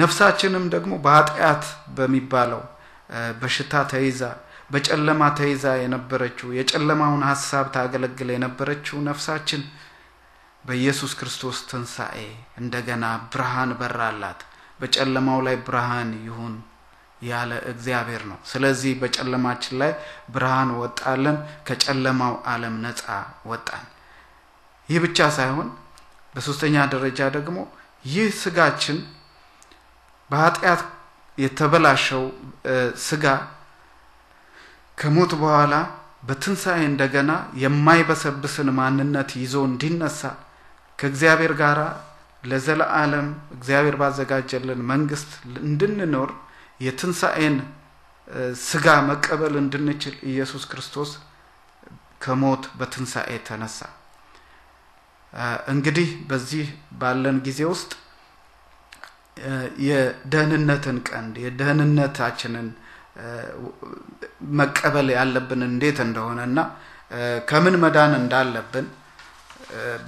ነፍሳችንም 0.00 0.64
ደግሞ 0.74 0.92
በኃጢአት 1.04 1.64
በሚባለው 1.96 2.62
በሽታ 3.40 3.74
ተይዛ 3.92 4.22
በጨለማ 4.70 5.22
ተይዛ 5.38 5.64
የነበረችው 5.78 6.48
የጨለማውን 6.56 7.22
ሀሳብ 7.28 7.66
ታገለግል 7.76 8.30
የነበረችው 8.34 8.96
ነፍሳችን 9.08 9.62
በኢየሱስ 10.64 11.12
ክርስቶስ 11.18 11.58
ትንሣኤ 11.70 12.18
እንደገና 12.60 13.04
ብርሃን 13.32 13.72
በራላት። 13.80 14.40
በጨለማው 14.80 15.38
ላይ 15.46 15.56
ብርሃን 15.66 16.10
ይሁን 16.24 16.54
ያለ 17.22 17.52
እግዚአብሔር 17.70 18.22
ነው። 18.30 18.38
ስለዚህ 18.50 18.92
በጨለማችን 19.00 19.74
ላይ 19.80 19.92
ብርሃን 20.34 20.70
ወጣለን፣ 20.80 21.36
ከጨለማው 21.68 22.34
ዓለም 22.52 22.74
ነፃ 22.84 23.04
ወጣን። 23.50 23.84
ይህ 24.88 24.98
ብቻ 25.04 25.18
ሳይሆን 25.36 25.68
በሶስተኛ 26.34 26.76
ደረጃ 26.94 27.20
ደግሞ 27.36 27.58
ይህ 28.04 28.26
ስጋችን 28.40 28.98
በኃጢአት 30.30 30.82
የተበላሸው 31.38 32.22
ስጋ 33.06 33.24
ከሞት 34.98 35.32
በኋላ 35.40 35.74
በትንሣኤ 36.28 36.80
እንደገና 36.90 37.30
የማይበሰብስን 37.62 38.68
ማንነት 38.78 39.30
ይዞ 39.40 39.54
እንዲነሳ 39.68 40.20
ከእግዚአብሔር 40.98 41.52
ጋር 41.60 41.78
ለዘለዓለም 42.44 43.26
እግዚአብሔር 43.56 43.96
ባዘጋጀልን 44.00 44.80
መንግስት 44.90 45.30
እንድንኖር 45.62 46.30
የትንሣኤን 46.80 47.56
ስጋ 48.64 48.86
መቀበል 49.08 49.54
እንድንችል 49.60 50.14
ኢየሱስ 50.30 50.64
ክርስቶስ 50.70 51.10
ከሞት 52.22 52.64
በትንሣኤ 52.78 53.30
ተነሳ። 53.46 53.78
እንግዲህ 55.72 56.08
በዚህ 56.28 56.66
ባለን 57.00 57.38
ጊዜ 57.46 57.60
ውስጥ 57.72 57.90
የደህንነትን 59.86 60.98
ቀንድ 61.08 61.34
የደህንነታችንን 61.44 62.68
መቀበል 64.58 65.08
ያለብን 65.16 65.62
እንዴት 65.68 65.98
እንደሆነ 66.06 66.40
እና 66.50 66.60
ከምን 67.48 67.76
መዳን 67.82 68.12
እንዳለብን 68.20 68.86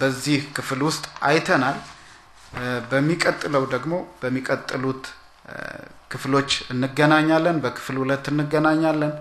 በዚህ 0.01 0.41
ክፍል 0.57 0.81
ውስጥ 0.89 1.05
አይተናል። 1.29 1.79
በሚቀጥለው 2.91 3.65
ደግሞ 3.75 3.95
በሚቀጥሉት 4.21 5.05
ክፍሎች 6.11 6.51
እንገናኛለን። 6.73 7.57
በክፍል 7.65 7.97
ሁለት 8.03 8.27
እንገናኛለን። 8.33 9.13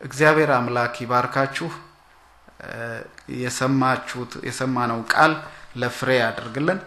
እግዚአብሔር 0.00 0.50
አምላክ 0.56 0.94
ይባርካችሁ። 1.04 1.68
የሰማችሁት 3.36 4.32
የሰማነው 4.48 5.00
ቃል 5.12 5.32
ለፍሬ 5.76 6.10
ያደርግልን። 6.20 6.78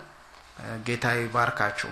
ጌታ 0.88 1.06
ይባርካችሁ። 1.18 1.90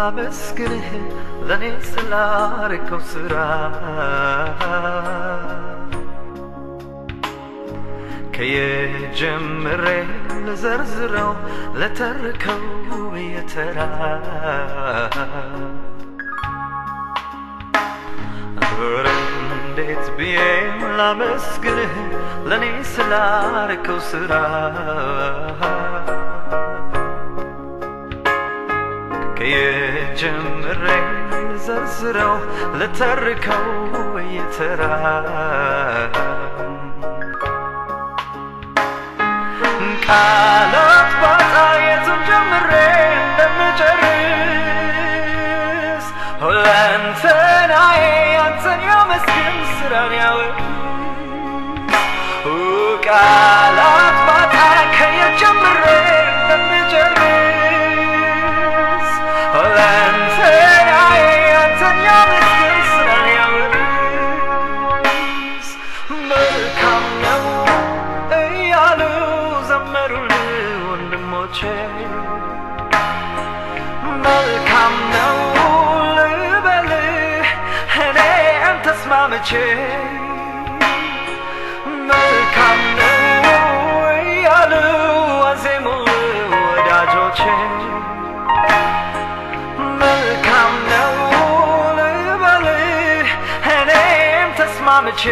ላመስግንህ 0.00 0.86
ለእኔ 1.48 1.64
ስላረከው 1.88 3.00
ስራ 3.10 3.34
ከየጀምሬ 8.36 9.84
ልዘርዝረው 10.46 11.32
ለተርከው 11.80 12.62
በየተራ 13.12 13.78
ኧረ 18.70 19.06
እንዴት 19.56 20.06
ብዬ 20.18 20.38
ላመስግንህ 21.00 21.94
ለእኔ 22.50 22.64
ስላረከው 22.94 24.00
ስራ 24.10 24.32
ከየጀምሬ 30.19 30.85
ዘርዝረው 31.65 32.33
ልተርከው 32.79 33.67
የተራ 34.33 34.81
ቃላት 40.05 41.11
ባጣ 41.21 41.53
የቱን 41.83 42.19
ጀምሬ 42.27 42.71
እንደምጨርስ 43.13 44.45
ሁለንተናዬ 46.43 48.01
አንተን 48.43 48.83
ያመስግን 48.89 49.57
ስራን 49.71 50.13
ያወቅ 50.19 50.57
ቃላት 53.07 54.17
ዘመሩልህ 69.70 70.46
ወንድሞቼ 70.86 71.58
መልካም 74.24 74.94
ነው 75.12 75.36
ልበልህ 76.16 77.48
እኔም 78.06 78.76
ተስማምቼ 78.86 79.50
መልካም 82.10 82.80
ነው 82.98 83.68
እያሉ 84.14 84.72
አዜሙልህ 85.50 86.26
ወዳጆቼ 86.64 87.40
መልካም 90.02 90.74
ነው 90.92 91.14
ልበልህ 91.98 93.30
እኔም 93.76 94.50
ተስማምቼ 94.60 95.22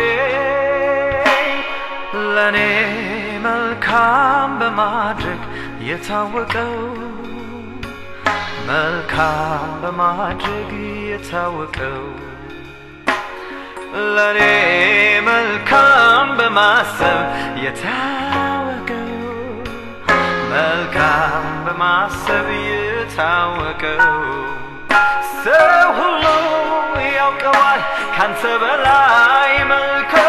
ለእኔ 2.37 2.59
መልካም 3.45 4.51
በማድረግ 4.61 5.43
የታወቀው 5.89 6.75
መልካም 8.69 9.69
በማድረግ 9.83 10.71
የታወቀው 11.11 12.05
ለእኔ 14.17 14.41
መልካም 15.29 16.29
በማሰብ 16.39 17.21
የታወቀው 17.65 19.13
መልካም 20.53 21.47
በማሰብ 21.67 22.49
የታወቀው 22.69 24.05
ሰው 25.45 25.69
ሁሉ 25.99 26.25
ያውቀዋል 27.17 27.83
ካንተ 28.17 28.43
በላይ 28.63 29.53
መልካም 29.73 30.28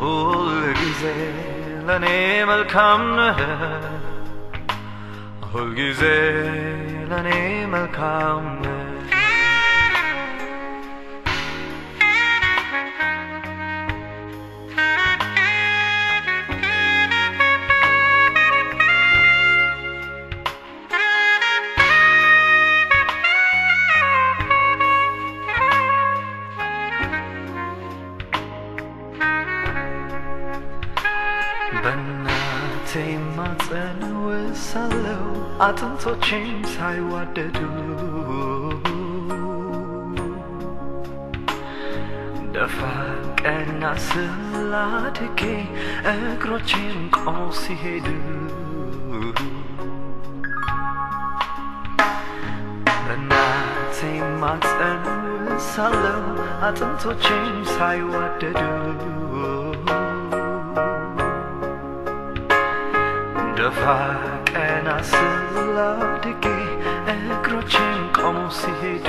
ሁል 0.00 0.48
ጊዜ 0.80 1.02
ለእኔ 1.86 2.06
መልካም 2.50 3.02
ነህ 3.18 3.38
ሁል 5.50 5.70
ጊዜ 5.78 6.02
ለእኔ 7.10 7.28
መልካም 7.74 8.44
ነህ 8.64 8.85
በእናቴ 8.85 8.85
አጥንቶቼም 35.66 36.44
ሳይዋደዱ 36.72 37.58
ደፋ 42.54 42.78
ቀና 43.40 43.82
ስላድጌ 44.06 45.40
እግሮቼም 46.12 46.98
ቆመው 47.16 47.50
ሲሄዱ 47.62 48.06
በእናቴ 52.98 53.98
ማፀን 54.42 55.02
ውሳለው 55.48 56.22
አጥንቶቼም 56.68 57.44
ሳይዋደዱ 57.74 58.60
ደፋ 63.58 63.82
ቀና 64.50 64.88
ስላድጌ 65.76 66.44
እግሮቼን 67.12 67.88
ቆመው 68.16 68.46
ሲሄዱ። 68.58 69.06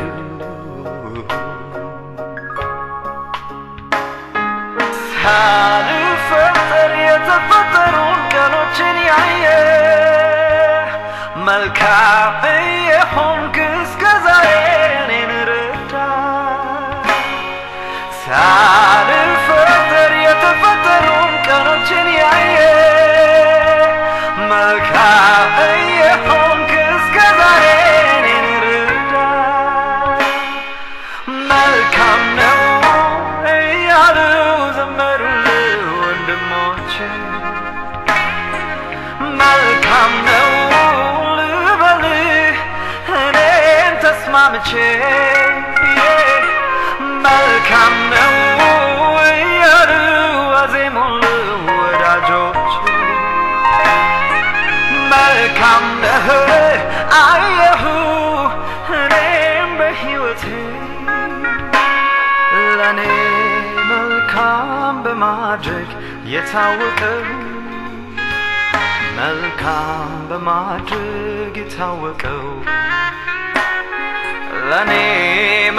ሳልፈጠር 5.59 6.91
የተፈጠሩን 7.01 8.19
ቀኖችን 8.33 8.97
ያየ 9.07 9.45
መልካም 11.47 12.43
የሆንክ 12.89 13.57
እስከ 13.75 14.03
ዛሬ 14.25 14.47
አየሁ 57.19 57.83
እኔም 58.97 59.71
በሕይወቴ 59.79 60.43
ለእኔ 62.77 63.01
መልካም 63.89 64.95
በማድረግ 65.05 65.89
የታወቀው 66.25 67.21
መልካም 69.19 70.09
በማድረግ 70.29 71.55
የታወቀው 71.61 72.43
ለእኔ 74.69 74.91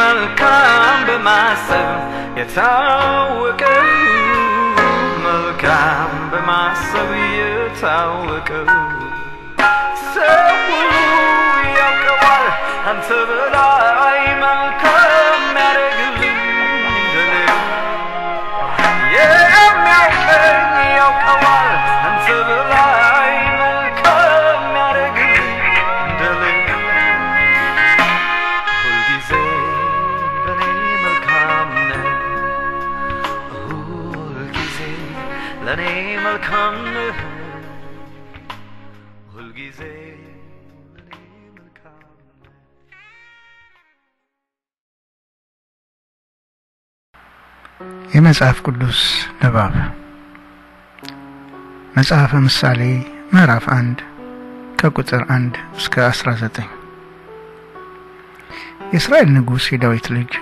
መልካም 0.01 0.99
በማሰብ 1.09 1.91
የታወቀው 2.41 3.87
መልካም 5.27 6.13
በማሰብ 6.33 7.11
የታወቀው 7.39 8.69
ሰው 10.09 10.55
ሁሉ 12.89 12.97
ያውቀዋል 12.97 13.09
አንተ 13.09 13.09
በላይ 13.31 14.98
የመጽሐፍ 48.19 48.59
ቅዱስ 48.65 49.01
ንባብ። 49.41 49.75
መጽሐፈ 51.97 52.33
ምሳሌ 52.47 52.81
ምዕራፍ 53.33 53.67
አንድ 53.77 53.99
ከቁጥር 54.81 55.23
አንድ 55.35 55.55
እስከ 55.77 55.95
አስራ 56.07 56.29
ዘጠኝ። 56.41 56.69
የእስራኤል 58.93 59.31
ንጉሥ 59.37 59.67
የዳዊት 59.73 60.09
ልጅ 60.17 60.33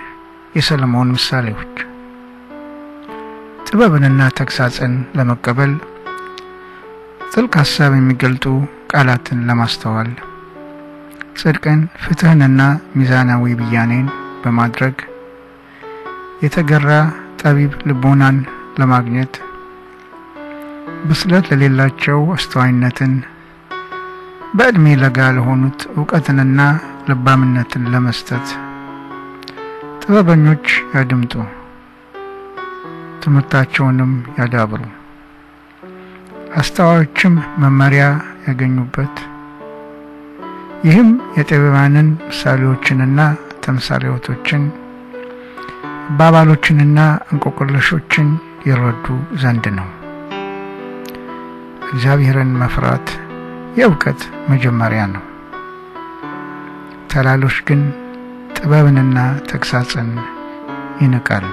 የሰለሞን 0.55 1.11
ምሳሌዎች። 1.15 1.75
ጥበብንና 3.67 4.29
ተግሳጽን 4.39 4.95
ለመቀበል 5.19 5.75
ጥልቅ 7.31 7.53
ሐሳብ 7.61 7.93
የሚገልጡ 7.95 8.45
ቃላትን 8.91 9.45
ለማስተዋል 9.49 10.11
ጽድቅን 11.37 11.79
ፍትሕንና 12.05 12.61
ሚዛናዊ 12.95 13.55
ብያኔን 13.61 14.07
በማድረግ 14.43 14.97
የተገራ 16.41 16.89
ጠቢብ 17.41 17.73
ልቦናን 17.87 18.37
ለማግኘት 18.79 19.33
ብስለት 21.07 21.45
ለሌላቸው 21.51 22.19
አስተዋይነትን 22.35 23.13
በዕድሜ 24.57 24.85
ለጋ 25.01 25.27
ለሆኑት 25.35 25.79
እውቀትንና 25.95 26.59
ልባምነትን 27.09 27.83
ለመስጠት 27.93 28.47
ጥበበኞች 30.01 30.65
ያድምጡ፣ 30.95 31.33
ትምህርታቸውንም 33.21 34.11
ያዳብሩ፣ 34.37 34.81
አስተዋዮችም 36.57 37.33
መመሪያ 37.63 38.03
ያገኙበት። 38.47 39.15
ይህም 40.87 41.09
የጠቢባንን 41.37 42.09
ምሳሌዎችንና 42.27 43.19
ተምሳሌቶችን 43.63 44.63
አባባሎችንና 46.09 46.99
እንቆቅልሾችን 47.31 48.27
ይረዱ 48.67 49.05
ዘንድ 49.41 49.65
ነው። 49.77 49.87
እግዚአብሔርን 51.89 52.51
መፍራት 52.61 53.07
የእውቀት 53.79 54.21
መጀመሪያ 54.49 55.01
ነው። 55.15 55.23
ተላሎች 57.11 57.57
ግን 57.67 57.81
ጥበብንና 58.57 59.17
ተግሳጽን 59.49 60.09
ይንቃሉ። 61.01 61.49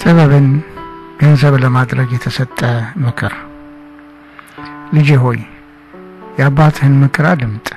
ጥበብን 0.00 0.48
ገንዘብ 1.20 1.56
ለማድረግ 1.64 2.08
የተሰጠ 2.12 2.60
ምክር። 3.04 3.34
ልጄ 4.92 5.10
ሆይ 5.24 5.40
የአባትህን 6.38 6.96
ምክር 7.02 7.26
አድምጥ፣ 7.32 7.68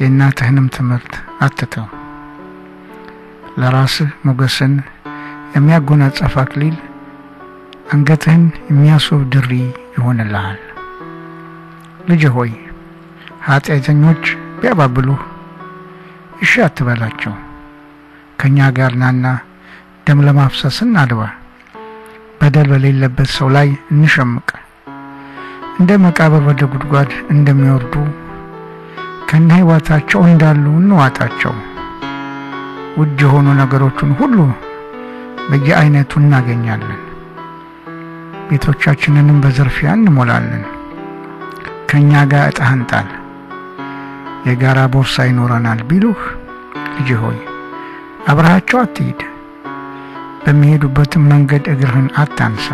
የእናትህንም 0.00 0.72
ትምህርት 0.76 1.12
አትተው። 1.40 1.86
ለራስህ 3.56 4.10
ሞገስን 4.26 4.72
የሚያጎናጸፍ 5.54 6.34
አክሊል 6.42 6.76
አንገትህን 7.92 8.42
የሚያስውብ 8.68 9.22
ድሪ 9.32 9.50
ይሆንልሃል። 9.96 10.60
ልጅ 12.08 12.22
ሆይ 12.36 12.50
ኃጢአተኞች 13.46 14.24
ቢያባብሉህ 14.60 15.20
እሺ 16.44 16.52
አትበላቸው። 16.66 17.34
ከእኛ 18.38 18.68
ጋር 18.78 18.92
ናና 19.02 19.26
ደም 20.06 20.18
ለማፍሰስ 20.26 20.78
እናድባ፣ 20.84 21.20
በደል 22.40 22.68
በሌለበት 22.72 23.28
ሰው 23.36 23.48
ላይ 23.56 23.68
እንሸምቅ። 23.92 24.48
እንደ 25.78 25.90
መቃብር 26.02 26.42
ወደ 26.48 26.62
ጉድጓድ 26.72 27.12
እንደሚወርዱ 27.34 27.94
ከነ 29.28 29.48
ሕይወታቸው 29.58 30.20
እንዳሉ 30.28 30.64
እንዋጣቸው። 30.80 31.54
ውድ 32.96 33.18
የሆኑ 33.24 33.46
ነገሮችን 33.60 34.10
ሁሉ 34.18 34.36
በየአይነቱ 35.48 36.12
እናገኛለን። 36.20 37.00
ቤቶቻችንንም 38.48 39.38
በዝርፊያ 39.44 39.90
እንሞላለን። 39.98 40.64
ከእኛ 41.88 42.12
ጋር 42.32 42.44
ዕጣህን 42.50 42.82
ጣል፣ 42.90 43.08
የጋራ 44.48 44.78
ቦርሳ 44.94 45.26
ይኖረናል 45.28 45.80
ቢሉህ፣ 45.90 46.20
ልጅ 46.96 47.10
ሆይ 47.22 47.38
አብረሃቸው 48.28 48.78
አትሂድ፣ 48.82 49.20
በሚሄዱበትም 50.44 51.28
መንገድ 51.32 51.64
እግርህን 51.74 52.08
አታንሳ። 52.22 52.66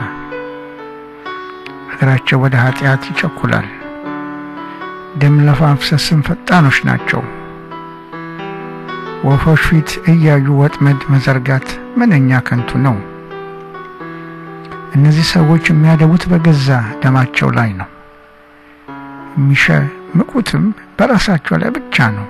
እግራቸው 1.92 2.38
ወደ 2.44 2.54
ኃጢአት 2.64 3.02
ይቸኩላል፣ 3.10 3.68
ደም 5.20 5.36
ለማፍሰስም 5.46 6.20
ፈጣኖች 6.28 6.78
ናቸው። 6.88 7.22
ወፎች 9.24 9.62
ፊት 9.66 9.90
እያዩ 10.10 10.46
ወጥመድ 10.60 11.00
መዘርጋት 11.12 11.66
ምንኛ 11.98 12.38
ከንቱ 12.46 12.70
ነው። 12.86 12.96
እነዚህ 14.94 15.26
ሰዎች 15.32 15.64
የሚያደቡት 15.70 16.24
በገዛ 16.30 16.68
ደማቸው 17.02 17.48
ላይ 17.58 17.70
ነው፣ 17.80 17.88
የሚሸምቁትም 19.36 20.64
በራሳቸው 20.96 21.56
ላይ 21.62 21.70
ብቻ 21.76 22.08
ነው። 22.16 22.26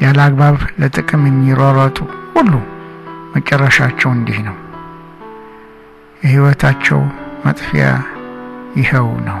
ያለ 0.00 0.20
አግባብ 0.26 0.56
ለጥቅም 0.80 1.24
የሚሯሯጡ 1.28 1.98
ሁሉ 2.36 2.52
መጨረሻቸው 3.34 4.10
እንዲህ 4.16 4.38
ነው። 4.48 4.56
የሕይወታቸው 6.22 7.00
መጥፊያ 7.46 7.86
ይኸው 8.76 9.08
ነው። 9.28 9.40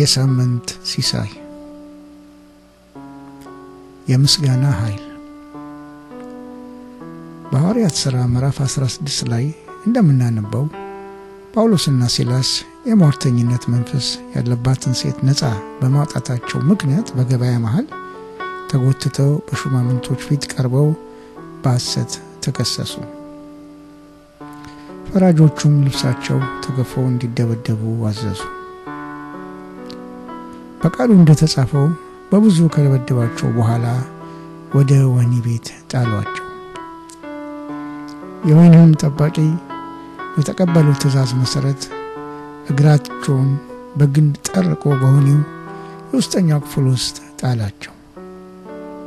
የሳምንት 0.00 0.68
ሲሳይ 0.90 1.30
የምስጋና 4.10 4.66
ኃይል 4.78 5.02
በሐዋርያት 7.52 7.96
ሥራ 8.02 8.16
ምዕራፍ 8.32 8.58
16 8.66 9.22
ላይ 9.32 9.44
እንደምናነበው 9.86 10.64
ጳውሎስና 11.54 12.02
ሲላስ 12.14 12.50
የሟርተኝነት 12.88 13.64
መንፈስ 13.72 14.06
ያለባትን 14.34 14.94
ሴት 15.00 15.18
ነፃ 15.28 15.42
በማውጣታቸው 15.80 16.60
ምክንያት 16.70 17.08
በገበያ 17.16 17.56
መሃል 17.64 17.86
ተጎትተው 18.70 19.32
በሹማምንቶች 19.48 20.20
ፊት 20.26 20.44
ቀርበው 20.52 20.88
በሐሰት 21.62 22.12
ተከሰሱ። 22.44 22.94
ፈራጆቹም 25.10 25.74
ልብሳቸው 25.86 26.38
ተገፎ 26.64 26.92
እንዲደበደቡ 27.08 27.80
አዘዙ። 28.10 28.40
በቃሉ 30.80 31.10
እንደተጻፈው 31.16 31.86
በብዙ 32.30 32.58
ከደበደባቸው 32.74 33.48
በኋላ 33.56 33.86
ወደ 34.76 34.92
ወህኒ 35.10 35.34
ቤት 35.46 35.66
ጣሏቸው። 35.92 36.46
የወህኒውም 38.48 38.92
ጠባቂ 39.02 39.36
በተቀበለው 40.34 40.94
ትእዛዝ 41.02 41.30
መሰረት 41.40 41.82
እግራቸውን 42.70 43.50
በግንድ 43.98 44.36
ጠርቆ 44.48 44.84
በወህኒው 45.00 45.40
የውስጠኛው 46.10 46.62
ክፍል 46.64 46.86
ውስጥ 46.92 47.16
ጣላቸው። 47.40 47.94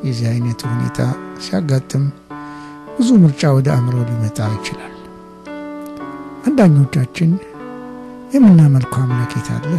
የዚህ 0.05 0.27
አይነቱ 0.31 0.61
ሁኔታ 0.73 0.99
ሲያጋጥም 1.43 2.05
ብዙ 2.95 3.09
ምርጫ 3.23 3.51
ወደ 3.57 3.67
አእምሮ 3.75 3.97
ሊመጣ 4.09 4.49
ይችላል። 4.55 4.89
አንዳኞቻችን 6.47 7.31
የምናመልከው 8.35 9.03
አምላክ 9.05 9.33
አለ 9.55 9.71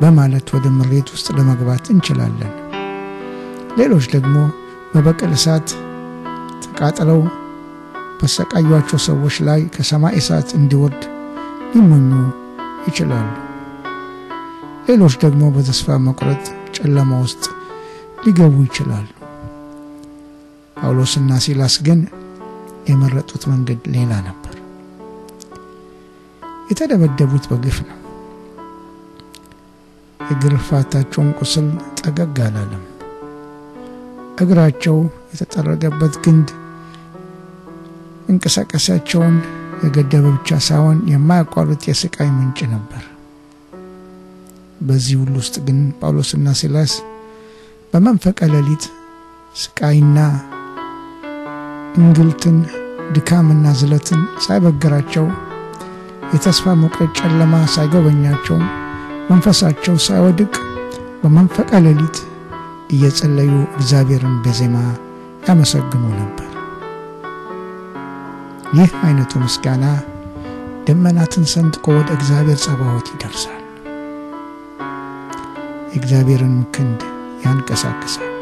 በማለት 0.00 0.46
ወደ 0.54 0.66
ምሬት 0.76 1.08
ውስጥ 1.14 1.28
ለመግባት 1.36 1.86
እንችላለን። 1.94 2.52
ሌሎች 3.78 4.06
ደግሞ 4.14 4.36
በበቀል 4.92 5.32
እሳት 5.36 5.68
ተቃጥለው 6.64 7.20
በሰቃዩቸው 8.20 9.00
ሰዎች 9.08 9.36
ላይ 9.48 9.60
ከሰማይ 9.74 10.14
እሳት 10.20 10.48
እንዲወርድ 10.58 11.02
ሊመኙ 11.72 12.10
ይችላሉ። 12.88 13.28
ሌሎች 14.88 15.14
ደግሞ 15.24 15.42
በተስፋ 15.54 15.96
መቁረጥ 16.06 16.44
ጨለማ 16.76 17.10
ውስጥ 17.24 17.44
ሊገቡ 18.24 18.56
ይችላሉ። 18.66 19.06
ጳውሎስና 20.76 21.30
ሲላስ 21.44 21.76
ግን 21.86 22.00
የመረጡት 22.88 23.42
መንገድ 23.52 23.80
ሌላ 23.94 24.12
ነበር። 24.28 24.54
የተደበደቡት 26.70 27.44
በግፍ 27.50 27.78
ነው። 27.88 27.94
የግርፋታቸውን 30.30 31.28
ቁስል 31.38 31.66
ጠገግ 32.00 32.38
አላለም። 32.46 32.84
እግራቸው 34.38 34.96
የተጠረገበት 35.32 36.14
ግንድ 36.24 36.48
እንቅስቃሴያቸውን 38.28 39.36
የገደበ 39.84 40.24
ብቻ 40.36 40.58
ሳይሆን 40.66 40.98
የማያቋርጥ 41.10 41.82
የስቃይ 41.88 42.28
ምንጭ 42.36 42.58
ነበር። 42.74 43.04
በዚህ 44.80 45.16
ሁሉ 45.20 45.34
ውስጥ 45.40 45.56
ግን 45.66 45.78
ጳውሎስና 46.00 46.48
ሲላስ 46.60 46.92
በመንፈቀ 47.92 48.48
ሌሊት 48.52 48.84
ስቃይና 49.54 50.18
እንግልትን፣ 51.98 52.58
ድካምና 53.14 53.66
ዝለትን 53.78 54.20
ሳይበግራቸው 54.44 55.26
የተስፋ 56.32 56.74
መቁረጥ 56.80 57.12
ጨለማ 57.20 57.54
ሳይጎበኛቸው 57.74 58.58
መንፈሳቸው 59.28 59.96
ሳይወድቅ 60.04 60.52
በመንፈቀ 61.22 61.70
ሌሊት 61.86 62.18
እየጸለዩ 62.90 63.50
እግዚአብሔርን 63.76 64.36
በዜማ 64.44 64.76
ያመሰግኑ 65.48 66.04
ነበር። 66.20 66.44
ይህ 68.76 68.92
አይነቱ 69.02 69.32
ምስጋና 69.42 69.84
ደመናትን 70.86 71.44
ሰንጥቆ 71.52 71.86
ወደ 71.98 72.10
እግዚአብሔር 72.18 72.58
ጸባዖት 72.64 73.08
ይደርሳል። 73.12 73.62
የእግዚአብሔርን 75.92 76.56
ክንድ 76.74 77.00
ያንቀሳቅሳል። 77.44 78.32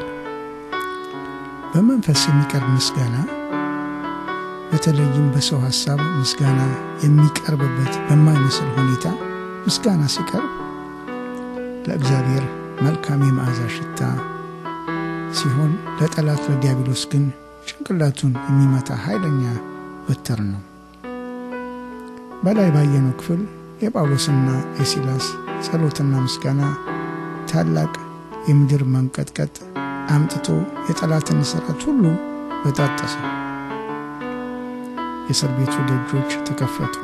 በመንፈስ 1.72 2.20
የሚቀርብ 2.28 2.68
ምስጋና 2.76 3.16
በተለይም 4.70 5.26
በሰው 5.34 5.60
ሀሳብ 5.64 6.00
ምስጋና 6.18 6.60
የሚቀርብበት 7.04 7.94
በማይመስል 8.06 8.70
ሁኔታ 8.78 9.04
ምስጋና 9.66 10.02
ሲቀርብ 10.14 10.52
ለእግዚአብሔር 11.86 12.44
መልካም 12.82 13.20
የመዓዛ 13.26 13.60
ሽታ 13.74 14.00
ሲሆን 15.38 15.70
ለጠላት 15.98 16.42
ለዲያብሎስ 16.50 17.02
ግን 17.12 17.24
ጭንቅላቱን 17.68 18.32
የሚመታ 18.46 18.98
ኃይለኛ 19.04 19.42
በትር 20.06 20.40
ነው። 20.46 20.62
በላይ 22.44 22.68
ባየነው 22.74 23.14
ክፍል 23.20 23.40
የጳውሎስና 23.82 24.48
የሲላስ 24.78 25.26
ጸሎትና 25.66 26.14
ምስጋና 26.24 26.62
ታላቅ 27.50 27.92
የምድር 28.48 28.84
መንቀጥቀጥ 28.94 29.56
አምጥቶ 30.14 30.48
የጠላትን 30.88 31.40
ስራት 31.50 31.82
ሁሉ 31.88 32.04
በጣጠሰ። 32.64 33.14
የእስር 35.28 35.52
ቤቱ 35.56 35.74
ደጆች 35.90 36.32
ተከፈቱ፣ 36.48 36.96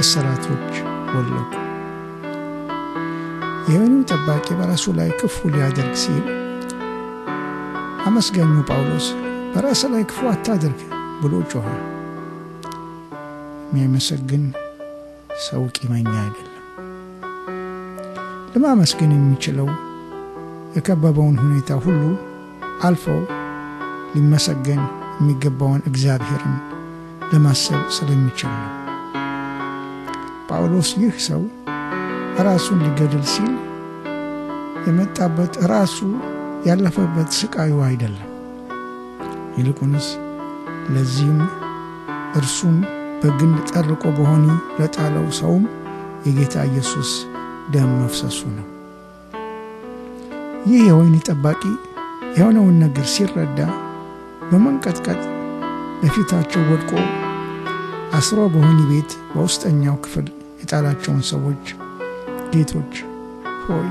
እስራቶች 0.00 0.74
ወለቁ። 1.14 1.52
የወህኒው 3.62 4.02
ጠባቂ 4.10 4.46
በራሱ 4.58 4.84
ላይ 4.98 5.08
ክፉ 5.20 5.36
ሊያደርግ 5.54 5.94
ሲል 6.02 6.24
አመስጋኙ 8.06 8.54
ጳውሎስ 8.68 9.06
በራስ 9.52 9.82
ላይ 9.92 10.02
ክፉ 10.10 10.20
አታድርግ 10.30 10.80
ብሎ 11.20 11.32
ጮኸ። 11.52 11.66
የሚያመሰግን 13.66 14.44
ሰው 15.46 15.62
ቂመኛ 15.76 16.12
አይደለም። 16.22 16.46
ለማመስገን 18.54 19.12
የሚችለው 19.16 19.68
የከበበውን 20.76 21.36
ሁኔታ 21.42 21.70
ሁሉ 21.84 22.02
አልፈው 22.86 23.20
ሊመሰገን 24.14 24.82
የሚገባውን 25.18 25.82
እግዚአብሔርን 25.90 26.56
ለማሰብ 27.32 27.82
ስለሚችል 27.96 28.52
ነው። 28.56 28.70
ጳውሎስ 30.48 30.90
ይህ 30.98 31.16
ሰው 31.26 31.42
ራሱን 32.40 32.78
ሊገድል 32.84 33.24
ሲል 33.32 33.52
የመጣበት 34.86 35.54
ራሱ 35.72 35.96
ያለፈበት 36.66 37.30
ስቃዩ 37.38 37.74
አይደለም። 37.86 38.26
ይልቁንስ 39.58 40.06
ለዚህም 40.94 41.40
እርሱን 42.38 42.76
በግንድ 43.22 43.58
ጠርቆ 43.70 44.02
በሆኒ 44.18 44.46
ለጣለው 44.78 45.26
ሰውም 45.40 45.64
የጌታ 46.26 46.64
ኢየሱስ 46.70 47.10
ደም 47.70 47.90
መፍሰሱ 48.00 48.40
ነው። 48.56 48.66
ይህ 50.66 50.80
የወህኒ 50.88 51.16
ጠባቂ 51.28 51.62
የሆነውን 52.36 52.76
ነገር 52.84 53.06
ሲረዳ 53.14 53.60
በመንቀጥቀጥ 54.50 55.22
በፊታቸው 56.00 56.62
ወድቆ 56.70 56.92
አስሮ 58.18 58.40
በወህኒ 58.52 58.80
ቤት 58.90 59.10
በውስጠኛው 59.32 59.96
ክፍል 60.04 60.26
የጣላቸውን 60.62 61.22
ሰዎች 61.30 61.64
ጌቶች 62.52 62.94
ሆይ 63.64 63.88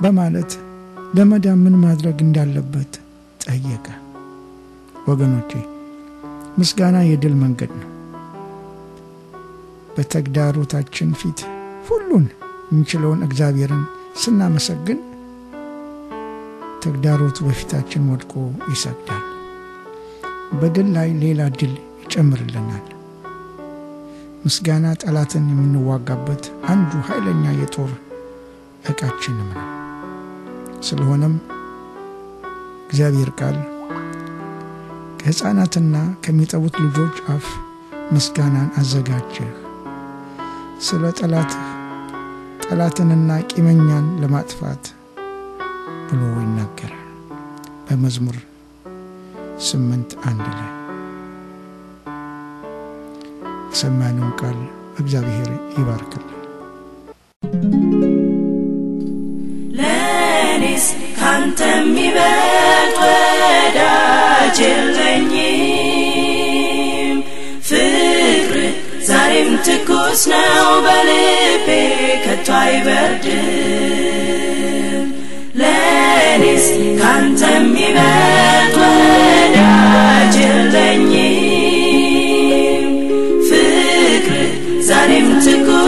በማለት 0.00 0.52
ለመዳን 1.14 1.58
ምን 1.64 1.76
ማድረግ 1.84 2.18
እንዳለበት 2.24 2.92
ጠየቀ። 3.44 3.86
ወገኖቼ 5.08 5.52
ምስጋና 6.58 6.96
የድል 7.04 7.34
መንገድ 7.42 7.72
ነው። 7.80 7.88
በተግዳሮታችን 9.96 11.10
ፊት 11.20 11.40
ሁሉን 11.88 12.26
የሚችለውን 12.70 13.24
እግዚአብሔርን 13.26 13.82
ስናመሰግን 14.22 14.98
ተግዳሮቱ 16.82 17.38
በፊታችን 17.46 18.08
ወድቆ 18.12 18.34
ይሰግዳል። 18.70 19.24
በድል 20.60 20.88
ላይ 20.96 21.10
ሌላ 21.22 21.42
ድል 21.58 21.74
ይጨምርልናል። 22.02 22.86
ምስጋና 24.44 24.86
ጠላትን 25.02 25.44
የምንዋጋበት 25.50 26.42
አንዱ 26.72 26.92
ኃይለኛ 27.08 27.44
የጦር 27.56 27.90
ዕቃችንም 28.90 29.48
ነው። 29.50 29.66
ስለሆነም 30.88 31.34
እግዚአብሔር 32.86 33.30
ቃል 33.40 33.58
ከሕፃናትና 35.20 35.94
ከሚጠቡት 36.24 36.76
ልጆች 36.84 37.16
አፍ 37.34 37.46
ምስጋናን 38.12 38.70
አዘጋጀህ፣ 38.80 39.50
ስለ 40.80 41.12
ጠላትህ 41.18 41.66
ጠላትንና 42.64 43.30
ቂመኛን 43.50 44.06
ለማጥፋት 44.22 44.84
ብሎ 46.08 46.22
ይናገራል 46.40 47.06
በመዝሙር 47.86 48.38
ስምንት 49.68 50.10
አንድ 50.24 50.46
ላይ 50.52 50.68
የሰማነውን 53.70 54.32
ቃል 54.40 54.58
እግዚአብሔር 55.00 55.48
ይባርክልን። 55.76 56.36
ለእኔስ 59.78 60.86
ካንተ 61.18 61.58
የሚበልጥ 61.72 62.96
ወዳጅ 63.02 64.58
የለኝም። 64.66 65.28
ፍቅር 67.68 68.56
ዛሬም 69.08 69.52
ትኩስ 69.66 70.22
ነው 70.32 70.66
በልቤ 70.86 71.68
ከቶ 72.24 72.48
አይበርድም። 72.60 73.86
ለእኔስ 75.60 76.66
ካንተ 77.00 77.40
የሚበልጥ 77.54 78.39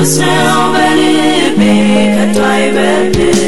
በልቤ 0.05 1.61
ከቶ 2.15 2.39
አይበርድም። 2.47 3.39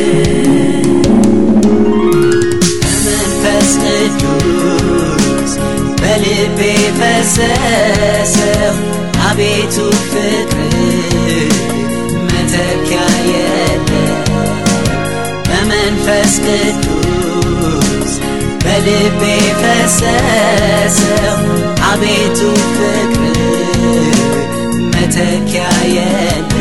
መንፈስ 3.06 3.70
ቅዱስ 3.82 5.52
በልቤ 6.00 6.60
ፈሰሰው 6.98 8.76
አቤቱ 9.28 9.76
ፍቅር 10.04 10.76
መተኪያ 12.28 13.00
የለም 13.30 13.82
በመንፈስ 15.48 16.34
ቅዱስ 16.46 18.12
በልቤ 18.64 19.22
ፈሰሰው 19.62 21.36
አቤቱ 21.90 22.40
ፍቅር 22.76 24.13
take 25.10 25.52
your 25.52 25.64
end. 25.64 26.53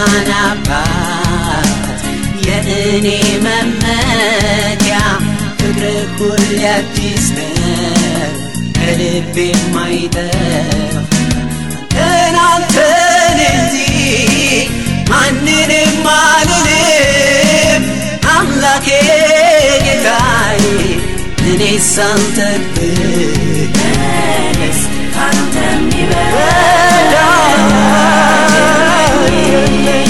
የብርሃን 0.00 0.28
አባት 0.40 2.02
የእኔ 2.46 3.06
መመኪያ 3.44 4.96
ፍቅር 5.60 5.86
ሁሌ 6.18 6.42
አዲስ 6.72 7.24
ነው 7.36 8.34
ከልብ 8.76 9.36
የማይጠፋ 9.44 10.94
እናንተን 12.04 13.40
እንጂ 13.48 13.74
ማንንም 15.10 16.06
አልልም። 16.14 17.84
አምላኬ 18.36 18.88
ጌታዬ 19.86 20.62
እኔ 21.48 21.62
ሳንተብህ 21.88 23.02
እኔስ 23.88 24.80
ካንተ 29.50 29.64
ፍቅር 29.68 30.07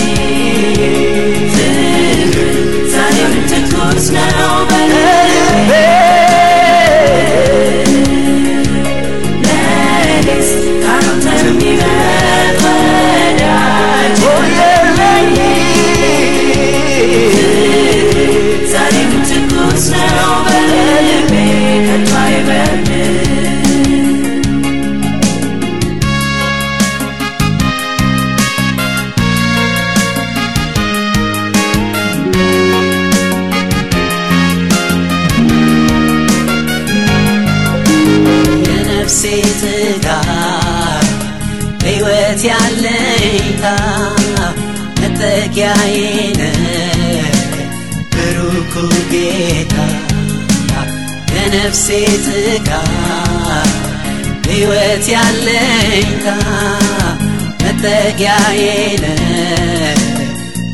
رجعينا 58.08 59.14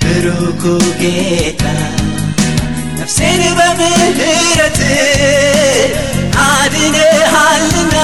بركوكيتا 0.02 1.74
نفسنا 3.00 3.48
بمهرتك 3.54 4.80
አድነሃልና 6.50 7.96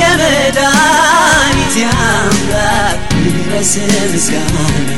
የመድኃኒት 0.00 1.74
አምላክ 2.04 3.00
ይድረስ 3.24 3.72
ምስጋና 4.12 4.88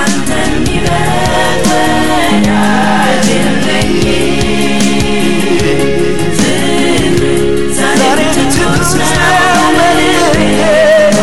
አንተን 0.00 0.54
ይበል 0.74 1.64
ወዳጅ 1.70 3.28
ነኝ 3.66 3.90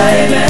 Amen. 0.09 0.48